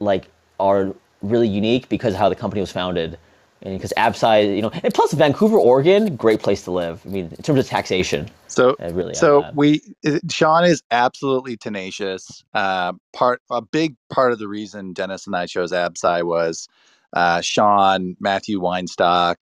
[0.00, 0.28] like
[0.60, 3.18] are really unique because of how the company was founded.
[3.64, 7.00] And because Absci, you know, and plus Vancouver, Oregon, great place to live.
[7.06, 8.28] I mean, in terms of taxation.
[8.48, 9.80] So really, so we
[10.28, 12.42] Sean is absolutely tenacious.
[12.54, 16.68] Uh, part a big part of the reason Deniz and I chose Absci was
[17.12, 19.36] uh, Sean, Matthew Weinstock,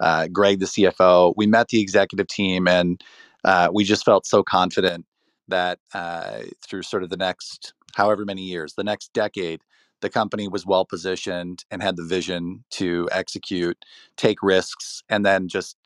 [0.00, 1.34] uh, Greg, the CFO.
[1.36, 3.02] We met the executive team, and
[3.44, 5.06] uh, we just felt so confident
[5.48, 9.60] that uh, through sort of the next however many years, the next decade,
[10.00, 13.84] the company was well positioned and had the vision to execute,
[14.16, 15.76] take risks, and then just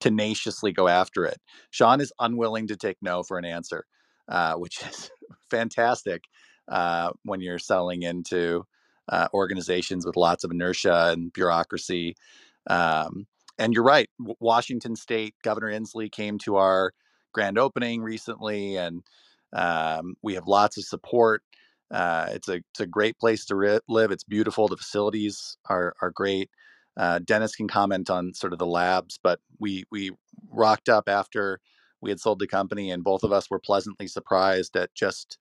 [0.00, 1.40] tenaciously go after it.
[1.70, 3.86] Sean is unwilling to take no for an answer,
[4.28, 5.10] uh, which is
[5.50, 6.24] fantastic
[6.68, 8.64] uh, when you're selling into
[9.08, 12.16] uh, organizations with lots of inertia and bureaucracy.
[12.68, 13.26] Um,
[13.58, 14.08] and you're right.
[14.40, 16.92] Washington State Governor Inslee came to our
[17.32, 19.02] grand opening recently, and
[19.52, 21.42] um, we have lots of support.
[21.90, 24.10] Uh, it's a it's a great place to ri- live.
[24.10, 24.68] It's beautiful.
[24.68, 26.50] The facilities are are great.
[26.96, 30.12] Uh, Deniz can comment on sort of the labs, but we we
[30.50, 31.60] rocked up after
[32.00, 35.38] we had sold the company, and both of us were pleasantly surprised at just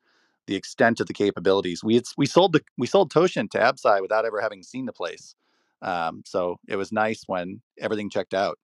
[0.48, 1.84] the extent of the capabilities.
[1.84, 4.94] We had, we sold the we sold Totient to Absci without ever having seen the
[4.94, 5.36] place.
[5.82, 8.58] Um, so it was nice when everything checked out.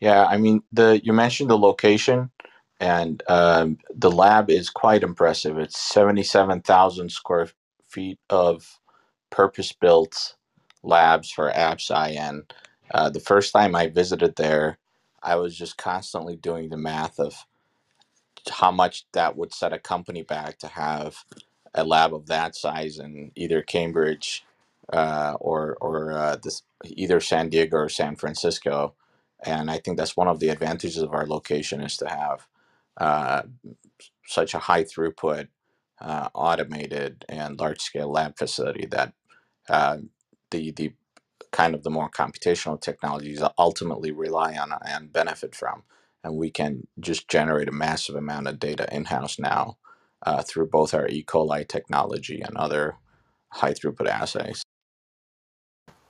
[0.00, 2.30] Yeah, I mean the you mentioned the location,
[2.80, 5.58] and um, the lab is quite impressive.
[5.58, 7.48] It's seventy seven thousand square
[7.88, 8.78] feet of
[9.30, 10.36] purpose built
[10.82, 12.52] labs for Absci, and
[12.92, 14.78] uh, the first time I visited there,
[15.22, 17.34] I was just constantly doing the math of
[18.50, 21.18] how much that would set a company back to have
[21.74, 24.44] a lab of that size in either Cambridge
[24.92, 28.94] uh, or or uh, this either San Diego or San Francisco.
[29.44, 32.46] And I think that's one of the advantages of our location is to have
[32.98, 33.42] uh,
[34.26, 35.48] such a high throughput,
[36.00, 39.14] uh, automated, and large scale lab facility that
[39.70, 39.98] uh,
[40.52, 40.92] the the
[41.52, 45.82] kind of the more computational technologies ultimately rely on and benefit from
[46.24, 49.76] and we can just generate a massive amount of data in-house now
[50.24, 51.24] uh, through both our E.
[51.24, 52.96] coli technology and other
[53.50, 54.62] high throughput assays.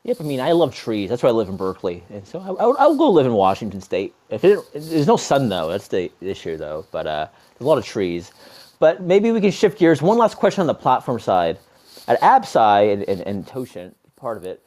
[0.05, 1.11] Yep, I mean, I love trees.
[1.11, 3.81] That's why I live in Berkeley, and so I, I I'll go live in Washington
[3.81, 4.15] State.
[4.31, 6.87] If it, there's no sun though, that's the issue though.
[6.91, 8.33] But uh, there's a lot of trees.
[8.79, 10.01] But maybe we can shift gears.
[10.01, 11.59] One last question on the platform side.
[12.07, 14.63] At Absci and, and, and Totient, part of it,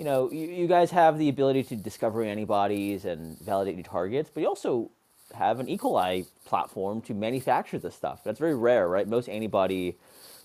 [0.00, 4.30] you know, you, you guys have the ability to discover antibodies and validate new targets,
[4.32, 4.90] but you also
[5.34, 5.76] have an E.
[5.76, 8.24] coli platform to manufacture this stuff.
[8.24, 9.06] That's very rare, right?
[9.06, 9.98] Most antibody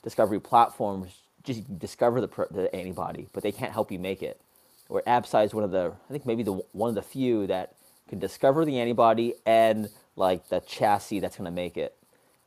[0.04, 4.42] discovery platforms just discover the, the antibody, but they can't help you make it.
[4.90, 7.76] Where Absci is one of the, I think maybe the one of the few that
[8.10, 9.88] can discover the antibody and
[10.18, 11.96] like the chassis that's going to make it.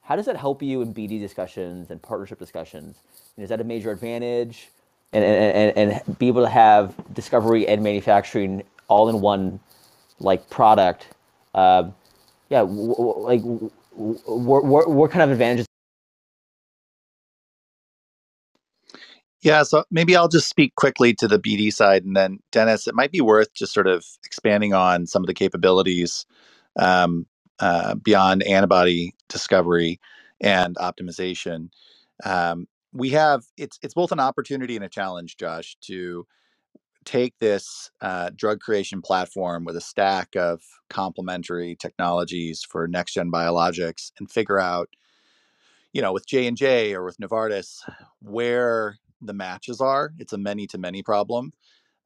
[0.02, 2.98] How does that help you in BD discussions and partnership discussions?
[3.34, 4.68] And is that a major advantage?
[5.12, 9.61] And, and, and be able to have discovery and manufacturing all in one
[10.20, 11.09] like product
[11.54, 11.84] uh,
[12.50, 13.70] yeah w- w- like w-
[14.26, 15.66] what, what kind of advantages?
[19.42, 22.94] Yeah so maybe i'll just speak quickly to the bd side and then dennis it
[22.94, 26.16] might be worth just sort of expanding on some of the capabilities
[26.78, 27.26] um,
[27.61, 30.00] uh, beyond antibody discovery
[30.42, 31.70] and optimization.
[32.24, 36.26] Um, we have it's it's both an opportunity and a challenge, Josh, to
[37.05, 43.30] take this uh, drug creation platform with a stack of complementary technologies for next gen
[43.30, 44.91] biologics and figure out,
[45.93, 47.80] you know, with J and J or with Novartis,
[48.20, 50.12] where the matches are.
[50.18, 51.53] It's a many to many problem.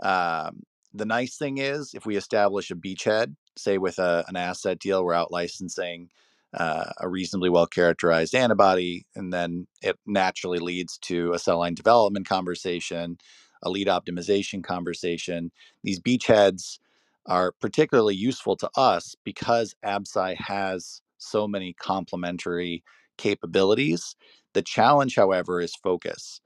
[0.02, 0.62] Um,
[0.94, 5.04] the nice thing is, if we establish a beachhead, say with a, an asset deal,
[5.04, 6.10] we're out licensing
[6.54, 11.74] uh, a reasonably well characterized antibody, and then it naturally leads to a cell line
[11.74, 13.18] development conversation,
[13.62, 15.50] a lead optimization conversation.
[15.84, 16.78] These beachheads
[17.26, 22.82] are particularly useful to us because Absci has so many complementary
[23.16, 24.16] capabilities.
[24.54, 26.40] The challenge, however, is focus.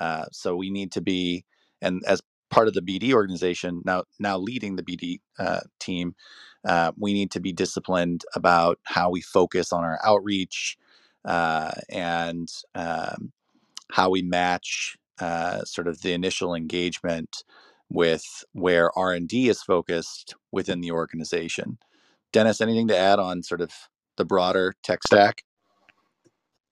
[0.00, 1.44] Uh, so we need to be,
[1.82, 6.14] and as part of the BD organization now, now leading the BD uh, team,
[6.64, 10.76] uh, we need to be disciplined about how we focus on our outreach
[11.24, 13.32] uh, and um,
[13.92, 17.44] how we match uh, sort of the initial engagement
[17.90, 21.78] with where R&D is focused within the organization.
[22.32, 23.72] Deniz, anything to add on sort of
[24.16, 25.42] the broader tech stack?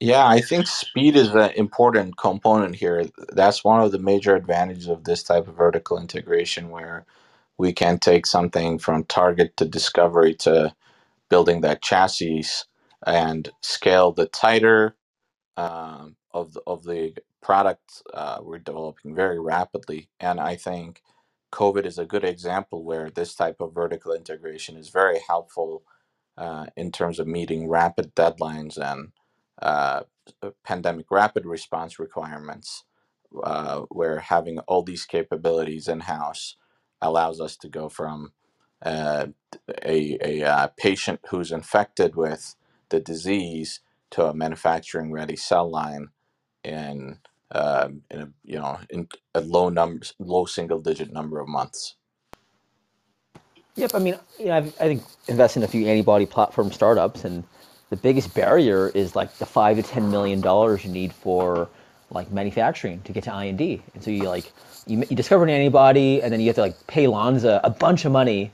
[0.01, 3.07] Yeah, I think speed is an important component here.
[3.32, 7.07] That's one of the major advantages of this type of vertical integration where
[7.59, 10.74] we can take something from target to discovery to
[11.30, 12.44] building that chassis
[13.06, 14.96] and scale the tighter
[15.59, 20.11] um, of the, of the product uh, we're developing very rapidly.
[20.20, 21.02] And I think
[21.52, 25.84] COVID is a good example where this type of vertical integration is very helpful
[26.38, 29.12] uh, in terms of meeting rapid deadlines and
[29.62, 30.02] uh,
[30.64, 32.84] pandemic rapid response requirements,
[33.44, 36.56] uh, where having all these capabilities in house
[37.03, 38.32] allows us to go from
[38.82, 39.28] uh,
[39.84, 42.57] a, a uh, patient who's infected with
[42.90, 43.80] the disease
[44.11, 46.09] to a manufacturing ready cell line
[46.64, 47.18] in
[47.53, 51.96] uh, in a you know in a low numbers low single digit number of months.
[53.76, 57.24] Yep, I mean, you know, I've, I think invested in a few antibody platform startups,
[57.24, 57.44] and
[57.90, 61.68] the biggest barrier is like the five to ten million dollars you need for
[62.11, 63.61] like manufacturing to get to IND.
[63.61, 64.50] And so you like
[64.86, 68.04] you, you discover an antibody, and then you have to like pay Lonza a bunch
[68.04, 68.50] of money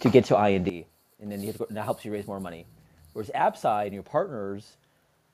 [0.00, 0.68] to get to IND,
[1.20, 2.66] and then you have to go, and that helps you raise more money.
[3.12, 4.76] Whereas Absci and your partners,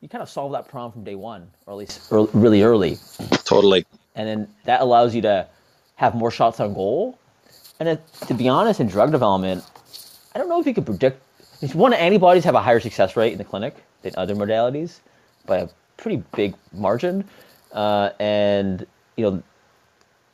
[0.01, 2.99] you kind of solve that problem from day one, or at least early, really early,
[3.45, 3.87] Totally.
[4.15, 5.47] and then that allows you to
[5.97, 7.19] have more shots on goal.
[7.79, 9.65] And it, to be honest, in drug development,
[10.35, 11.23] I don't know if you could predict.
[11.63, 15.01] If one antibodies have a higher success rate in the clinic than other modalities
[15.47, 17.25] by a pretty big margin,
[17.73, 19.43] uh, and you know,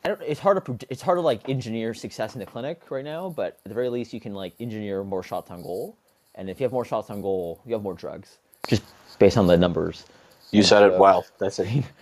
[0.04, 3.04] I don't, it's hard to it's hard to like engineer success in the clinic right
[3.04, 3.30] now.
[3.30, 5.96] But at the very least, you can like engineer more shots on goal.
[6.34, 8.82] And if you have more shots on goal, you have more drugs, just
[9.18, 10.04] based on the numbers.
[10.50, 11.26] You said it well.
[11.38, 11.84] That's it.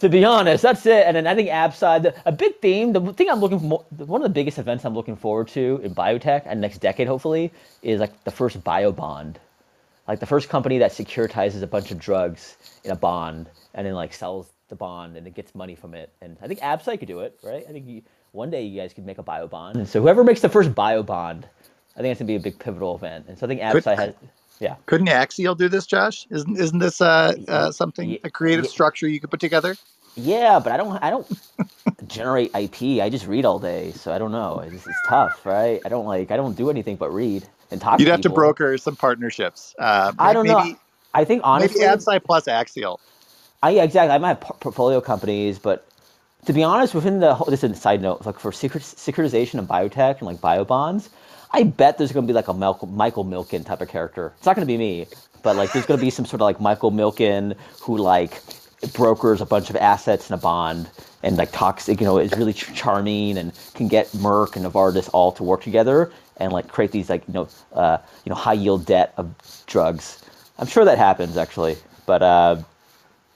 [0.00, 1.06] To be honest, that's it.
[1.06, 4.20] And then I think Absci, the, a big theme, the thing I'm looking for, one
[4.20, 7.98] of the biggest events I'm looking forward to in biotech and next decade, hopefully, is
[7.98, 9.40] like the first bio bond.
[10.06, 13.94] Like the first company that securitizes a bunch of drugs in a bond and then
[13.94, 16.10] like sells the bond and it gets money from it.
[16.20, 17.64] And I think Absci could do it, right?
[17.68, 18.02] I think you,
[18.32, 19.76] one day you guys could make a bio bond.
[19.76, 21.48] And so whoever makes the first bio bond,
[21.96, 23.26] I think it's gonna be a big pivotal event.
[23.28, 24.14] And so I think Could- Absci has,
[24.58, 24.76] yeah.
[24.86, 26.26] Couldn't Axial do this, Josh?
[26.30, 29.76] Isn't isn't this uh, uh, something Ye- a creative ye- structure you could put together?
[30.18, 30.96] Yeah, but I don't.
[31.02, 31.26] I don't
[32.08, 33.02] generate IP.
[33.02, 34.60] I just read all day, so I don't know.
[34.60, 35.80] It's, it's tough, right?
[35.84, 36.30] I don't like.
[36.30, 37.98] I don't do anything but read and talk.
[38.00, 39.74] You'd to have to broker some partnerships.
[39.78, 40.78] Uh, I don't maybe, know.
[41.12, 42.98] I think honestly, Maybe Absci plus Axial.
[43.62, 44.14] I yeah, exactly.
[44.14, 45.88] I might have portfolio companies, but
[46.46, 49.58] to be honest, within the whole, this is a side note, like for secret, securitization
[49.58, 51.10] and biotech and like bio bonds,
[51.52, 54.32] I bet there's going to be like a Michael, Michael Milken type of character.
[54.36, 55.06] It's not going to be me,
[55.42, 58.42] but like there's going to be some sort of like Michael Milken who like
[58.92, 60.88] brokers a bunch of assets in a bond
[61.22, 65.10] and like talks, you know, is really ch- charming and can get Merck and Novartis
[65.12, 68.52] all to work together and like create these like you know uh, you know high
[68.52, 69.34] yield debt of
[69.66, 70.22] drugs.
[70.58, 71.76] I'm sure that happens actually,
[72.06, 72.22] but.
[72.22, 72.62] Uh,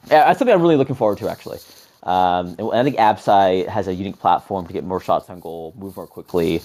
[0.09, 1.59] yeah, that's something I'm really looking forward to actually.
[2.03, 5.75] Um, and I think Absci has a unique platform to get more shots on goal,
[5.77, 6.63] move more quickly,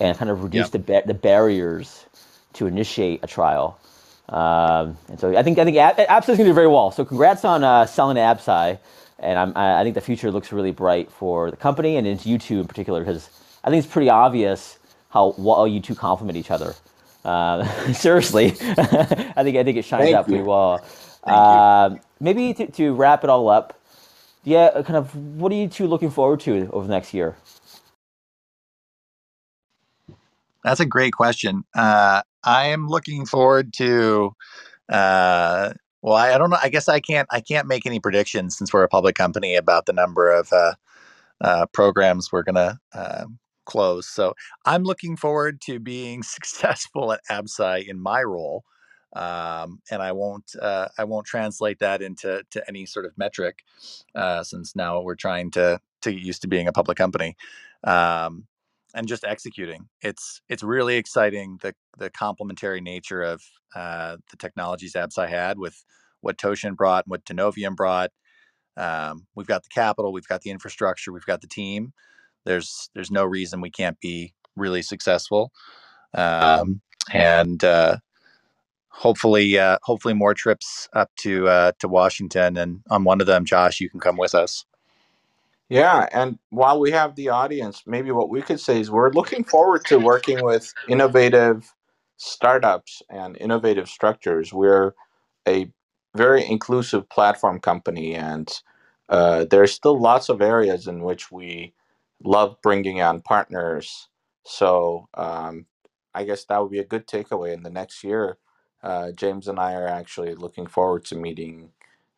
[0.00, 0.72] and kind of reduce Yep.
[0.72, 2.06] the ba- the barriers
[2.54, 3.78] to initiate a trial.
[4.30, 6.90] Um, and so I think I think Ab- Absci is going to do very well.
[6.90, 8.78] So congrats on uh, selling to Absci,
[9.18, 12.28] and I'm, I I think the future looks really bright for the company and into
[12.30, 13.28] you two in particular because
[13.64, 14.78] I think it's pretty obvious
[15.10, 16.74] how well you two complement each other.
[17.24, 20.78] Uh, seriously, I think I think it shines Thank out pretty well.
[20.78, 21.34] Thank you.
[21.34, 23.78] Um, maybe to, to wrap it all up,
[24.44, 27.36] yeah, uh, kind of what are you two looking forward to over the next year?
[30.64, 31.64] That's a great question.
[31.74, 34.32] Uh, I am looking forward to.
[34.88, 36.58] Uh, well, I, I don't know.
[36.62, 37.28] I guess I can't.
[37.30, 40.74] I can't make any predictions since we're a public company about the number of uh,
[41.40, 43.26] uh, programs we're gonna uh,
[43.64, 44.08] close.
[44.08, 48.64] So I'm looking forward to being successful at Absci in my role,
[49.14, 50.50] um, and I won't.
[50.60, 53.60] Uh, I won't translate that into to any sort of metric,
[54.14, 57.36] uh, since now we're trying to to get used to being a public company.
[57.84, 58.46] Um,
[58.94, 59.88] and just executing.
[60.02, 63.42] It's it's really exciting the the complementary nature of
[63.74, 65.84] uh, the technologies Absci had with
[66.20, 68.10] what Totient brought and what Denovium brought.
[68.76, 71.92] Um, we've got the capital, we've got the infrastructure, we've got the team.
[72.44, 75.52] There's there's no reason we can't be really successful,
[76.14, 76.80] um,
[77.12, 77.98] and uh,
[78.90, 82.56] hopefully uh, hopefully more trips up to uh, to Washington.
[82.56, 84.64] And on one of them, Josh, you can come with us.
[85.68, 89.44] Yeah, and while we have the audience, maybe what we could say is we're looking
[89.44, 91.74] forward to working with innovative
[92.16, 94.52] startups and innovative structures.
[94.52, 94.94] We're
[95.46, 95.70] a
[96.16, 98.50] very inclusive platform company, and
[99.10, 101.74] uh, there's still lots of areas in which we
[102.24, 104.08] love bringing on partners.
[104.44, 105.66] So um,
[106.14, 108.38] I guess that would be a good takeaway in the next year
[108.82, 111.70] uh, James and I are actually looking forward to meeting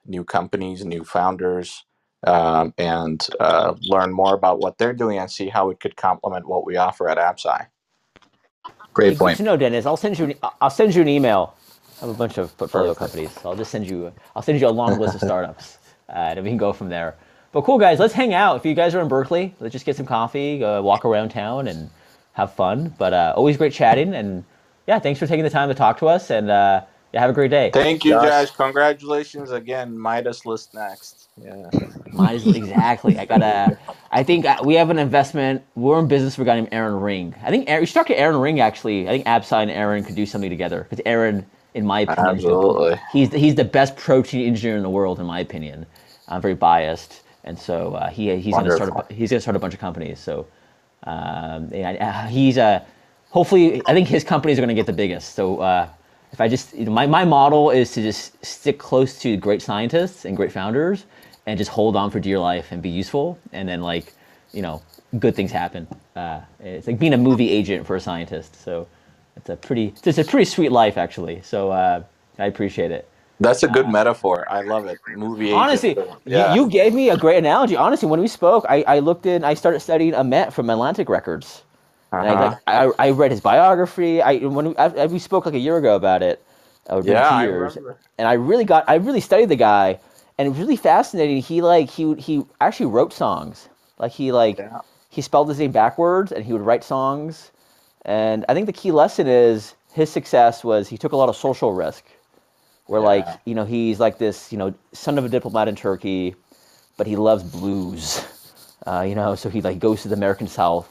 [0.06, 1.84] new companies, new founders,
[2.26, 6.48] um, and uh, learn more about what they're doing and see how it could complement
[6.48, 7.66] what we offer at Absci.
[8.94, 9.38] Great Good point.
[9.38, 9.86] to know, Deniz.
[9.86, 10.26] I'll send you.
[10.26, 11.56] An, I'll send you an email.
[12.02, 13.32] I have a bunch of portfolio companies.
[13.40, 14.12] So I'll just send you.
[14.36, 17.16] I'll send you a long list of startups, uh, and we can go from there.
[17.52, 17.98] But cool, guys.
[18.00, 18.56] Let's hang out.
[18.56, 21.68] If you guys are in Berkeley, let's just get some coffee, uh, walk around town,
[21.68, 21.90] and
[22.34, 22.94] have fun.
[22.98, 24.44] But uh, always great chatting, and
[24.90, 26.82] yeah, thanks for taking the time to talk to us, and uh,
[27.14, 27.70] yeah, have a great day.
[27.72, 28.24] Thank you, Josh.
[28.24, 28.50] guys.
[28.50, 29.96] Congratulations again.
[29.96, 31.28] Midas list next.
[31.40, 31.70] Yeah.
[32.12, 33.16] Mine is exactly.
[33.16, 33.78] I gotta.
[34.10, 35.62] I think uh, we have an investment.
[35.76, 37.36] We're in business for a guy named Aaron Ring.
[37.44, 39.06] I think Aaron, we should talk to Aaron Ring actually.
[39.06, 43.00] I think Absci and Aaron could do something together because Aaron, in my opinion, Absolutely.
[43.12, 45.86] he's the, he's the best protein engineer in the world, in my opinion.
[46.26, 49.60] I'm very biased, and so uh, he he's gonna start a, he's gonna start a
[49.60, 50.18] bunch of companies.
[50.18, 50.48] So
[51.04, 51.92] um, yeah,
[52.24, 52.84] uh, he's uh,
[53.30, 55.34] hopefully I think his companies are gonna get the biggest.
[55.34, 55.88] So uh,
[56.32, 59.62] if I just you know, my my model is to just stick close to great
[59.62, 61.06] scientists and great founders,
[61.46, 64.12] and just hold on for dear life and be useful, and then like
[64.52, 64.82] you know
[65.18, 65.86] good things happen.
[66.14, 68.62] Uh, it's like being a movie agent for a scientist.
[68.62, 68.86] So
[69.36, 71.42] it's a pretty it's a pretty sweet life actually.
[71.42, 72.02] So uh,
[72.38, 73.08] I appreciate it.
[73.40, 74.46] That's a good metaphor.
[74.52, 74.98] I love it.
[75.16, 75.46] Movie.
[75.46, 75.58] agent.
[75.58, 76.54] Honestly, Yeah.
[76.54, 77.74] you, you gave me a great analogy.
[77.74, 81.62] Honestly, when we spoke, I, I looked in, I started studying Ahmet from Atlantic Records.
[82.18, 82.34] And I, Uh-huh.
[82.34, 84.22] like, I, I read his biography.
[84.22, 86.42] I when we, I, we spoke like a year ago about it,
[87.06, 87.78] maybe Yeah, two I
[88.18, 89.98] and I really got, I really studied the guy,
[90.38, 91.42] and it was really fascinating.
[91.42, 93.68] He like he he actually wrote songs.
[93.98, 94.80] Like he like Yeah.
[95.10, 97.52] he spelled his name backwards, and he would write songs.
[98.04, 101.36] And I think the key lesson is his success was he took a lot of
[101.36, 102.04] social risk.
[102.86, 106.36] Where like you know he's like this you know son of a diplomat in Turkey,
[106.96, 108.24] but he loves blues.
[108.86, 110.88] Uh, you know, so he like goes to the American South,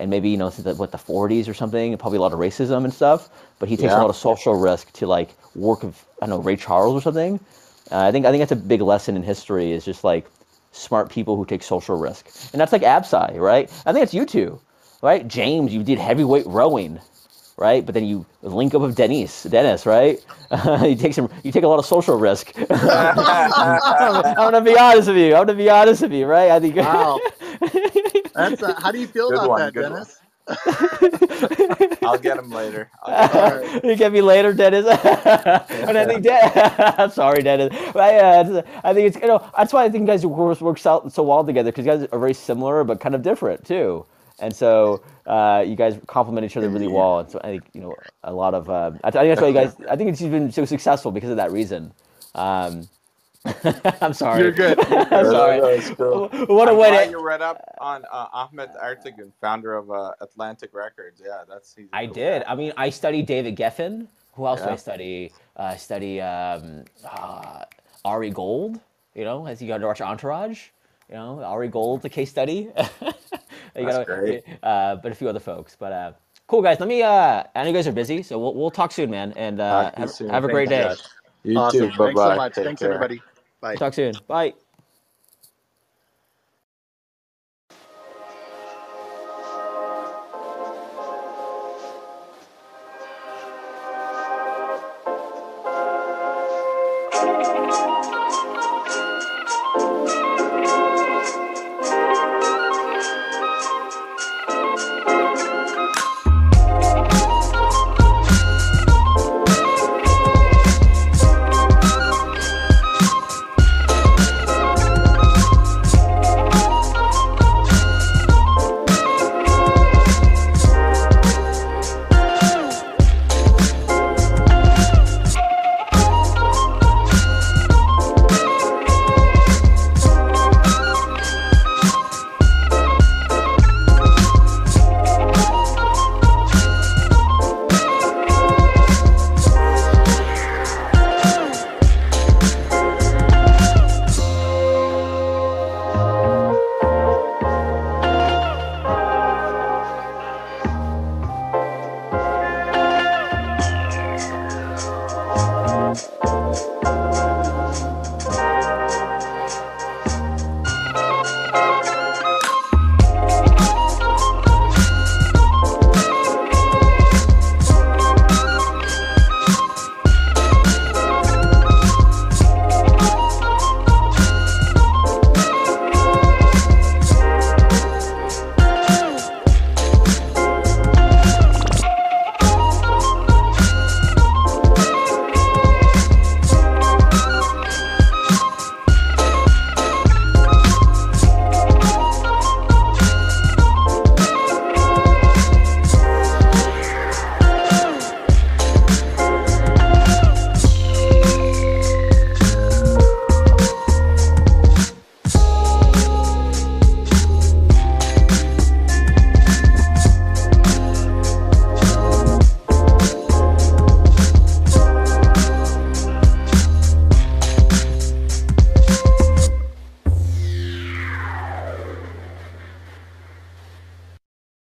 [0.00, 2.32] and maybe you know since the, what the 40s or something, and probably a lot
[2.32, 3.28] of racism and stuff.
[3.58, 6.42] But he takes a lot of social risk to like work with I don't know
[6.42, 7.38] Ray Charles or something.
[7.90, 10.26] Uh, I think I think that's a big lesson in history is just like
[10.72, 13.70] smart people who take social risk, and that's like Absci, right?
[13.86, 14.60] I think it's you two,
[15.02, 15.26] right?
[15.26, 17.00] James, you did heavyweight rowing,
[17.56, 17.84] right?
[17.84, 20.24] But then you link up with Deniz, Deniz, right?
[20.88, 22.52] you take some, you take a lot of social risk.
[22.70, 25.34] I'm gonna be honest with you.
[25.34, 26.50] I'm gonna be honest with you, right?
[26.50, 26.76] I think.
[26.76, 27.20] Wow.
[28.34, 30.16] That's uh, how do you feel Good about one, that, good Deniz?
[32.02, 32.90] I'll get him later.
[33.06, 33.30] Get him.
[33.36, 33.84] Alright.
[33.84, 34.86] you get me later, Deniz.
[35.70, 37.70] and I think, Den- sorry, Deniz.
[37.92, 40.60] But yeah, it's- I think it's you know that's why I think you guys work,
[40.60, 43.64] works out so well together because you guys are very similar but kind of different
[43.64, 44.06] too.
[44.40, 47.20] And so uh, you guys complement each other really well.
[47.20, 48.70] And so I think you know a lot of.
[48.70, 49.76] Uh, I, I think that's why you guys.
[49.88, 51.92] I think it's been so successful because of that reason.
[52.34, 52.88] Um,
[54.02, 54.42] I'm sorry.
[54.42, 54.78] You're good.
[54.90, 55.60] I'm sorry.
[55.60, 56.28] That's cool.
[56.48, 57.10] What a I'm way glad to.
[57.12, 61.22] you read up on uh, Ahmet Ertegun, founder of uh, Atlantic Records.
[61.24, 61.74] Yeah, that's.
[61.74, 62.42] he's a I cool did.
[62.44, 62.52] guy.
[62.52, 64.08] I mean, I studied David Geffen.
[64.34, 64.76] Who else do I Yeah.
[64.76, 65.32] study?
[65.56, 67.64] Uh, I study um, uh,
[68.04, 68.78] Ari Gold.
[69.14, 70.66] You know, as you got to watch Entourage.
[71.08, 72.68] You know, Ari Gold's a case study.
[72.70, 72.74] You
[73.74, 74.44] That's gotta- great.
[74.62, 75.76] Uh, but a few other folks.
[75.78, 76.12] But uh,
[76.46, 76.78] cool guys.
[76.78, 77.02] Let me.
[77.02, 79.32] Uh, I know you guys are busy, so we'll, we'll talk soon, man.
[79.36, 80.28] And uh, Talk to you have, soon.
[80.30, 80.82] have a great day.
[80.82, 80.98] Josh.
[81.42, 81.90] You Awesome.
[81.90, 81.96] too.
[81.96, 82.54] Bye Thanks so much.
[82.54, 82.92] Take Thanks, care.
[82.92, 83.22] everybody.
[83.60, 83.76] Bye.
[83.76, 84.14] Talk soon.
[84.26, 84.54] Bye.